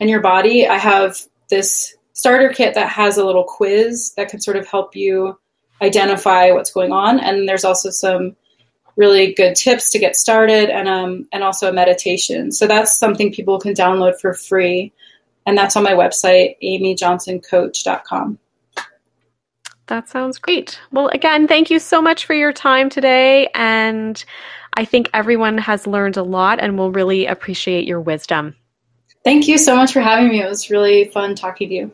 [0.00, 1.18] and your body, I have
[1.50, 5.36] this starter kit that has a little quiz that can sort of help you
[5.82, 7.18] identify what's going on.
[7.18, 8.36] And there's also some
[8.94, 12.52] really good tips to get started and um, and also a meditation.
[12.52, 14.92] So that's something people can download for free
[15.48, 18.38] and that's on my website, amyjohnsoncoach.com.
[19.86, 20.78] That sounds great.
[20.92, 23.48] Well, again, thank you so much for your time today.
[23.54, 24.22] And
[24.74, 28.54] I think everyone has learned a lot and will really appreciate your wisdom.
[29.24, 30.42] Thank you so much for having me.
[30.42, 31.92] It was really fun talking to you.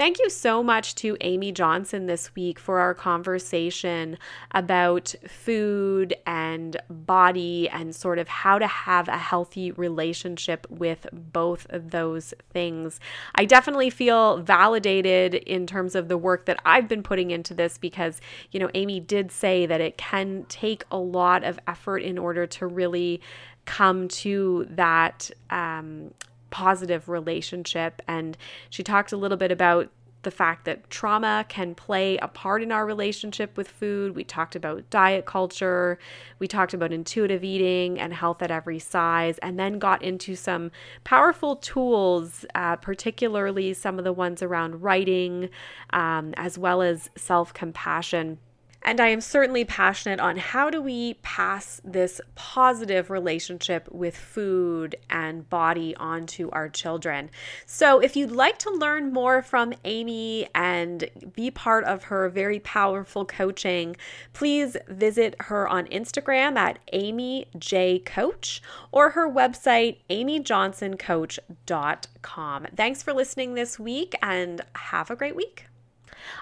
[0.00, 4.16] Thank you so much to Amy Johnson this week for our conversation
[4.52, 11.66] about food and body and sort of how to have a healthy relationship with both
[11.68, 12.98] of those things.
[13.34, 17.76] I definitely feel validated in terms of the work that I've been putting into this
[17.76, 18.22] because,
[18.52, 22.46] you know, Amy did say that it can take a lot of effort in order
[22.46, 23.20] to really
[23.66, 26.12] come to that um,
[26.50, 28.02] positive relationship.
[28.06, 28.36] And
[28.68, 29.90] she talked a little bit about
[30.22, 34.14] the fact that trauma can play a part in our relationship with food.
[34.14, 35.98] We talked about diet culture.
[36.38, 40.70] We talked about intuitive eating and health at every size, and then got into some
[41.04, 45.48] powerful tools, uh, particularly some of the ones around writing,
[45.90, 48.38] um, as well as self compassion.
[48.82, 54.96] And I am certainly passionate on how do we pass this positive relationship with food
[55.10, 57.30] and body onto our children.
[57.66, 62.60] So, if you'd like to learn more from Amy and be part of her very
[62.60, 63.96] powerful coaching,
[64.32, 68.62] please visit her on Instagram at Amy J Coach
[68.92, 72.66] or her website, amyjohnsoncoach.com.
[72.74, 75.66] Thanks for listening this week and have a great week.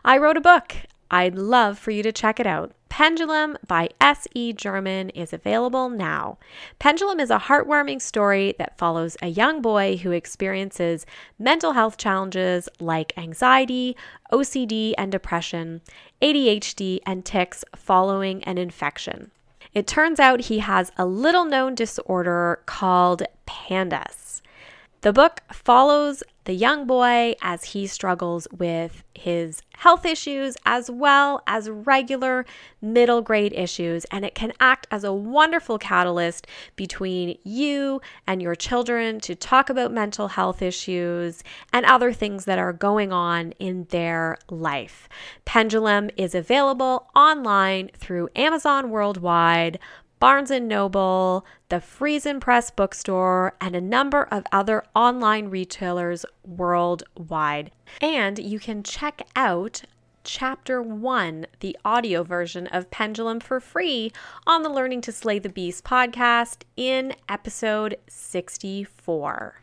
[0.04, 0.76] I wrote a book
[1.10, 2.72] I'd love for you to check it out.
[2.88, 4.52] Pendulum by S.E.
[4.52, 6.38] German is available now.
[6.78, 11.06] Pendulum is a heartwarming story that follows a young boy who experiences
[11.38, 13.96] mental health challenges like anxiety,
[14.32, 15.80] OCD and depression,
[16.20, 19.30] ADHD, and tics following an infection.
[19.74, 24.27] It turns out he has a little known disorder called PANDAS.
[25.00, 31.40] The book follows the young boy as he struggles with his health issues as well
[31.46, 32.44] as regular
[32.80, 34.06] middle grade issues.
[34.06, 39.70] And it can act as a wonderful catalyst between you and your children to talk
[39.70, 45.08] about mental health issues and other things that are going on in their life.
[45.44, 49.78] Pendulum is available online through Amazon worldwide.
[50.18, 57.70] Barnes & Noble, the Friesen Press bookstore, and a number of other online retailers worldwide.
[58.00, 59.82] And you can check out
[60.24, 64.12] Chapter 1, the audio version of Pendulum for free
[64.46, 69.62] on the Learning to Slay the Beast podcast in episode 64.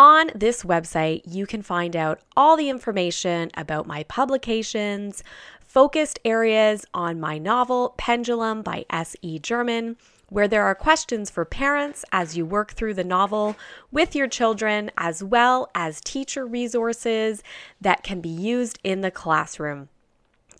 [0.00, 5.22] On this website, you can find out all the information about my publications,
[5.64, 9.38] focused areas on my novel Pendulum by S.E.
[9.38, 9.96] German,
[10.28, 13.54] where there are questions for parents as you work through the novel
[13.92, 17.44] with your children, as well as teacher resources
[17.80, 19.88] that can be used in the classroom.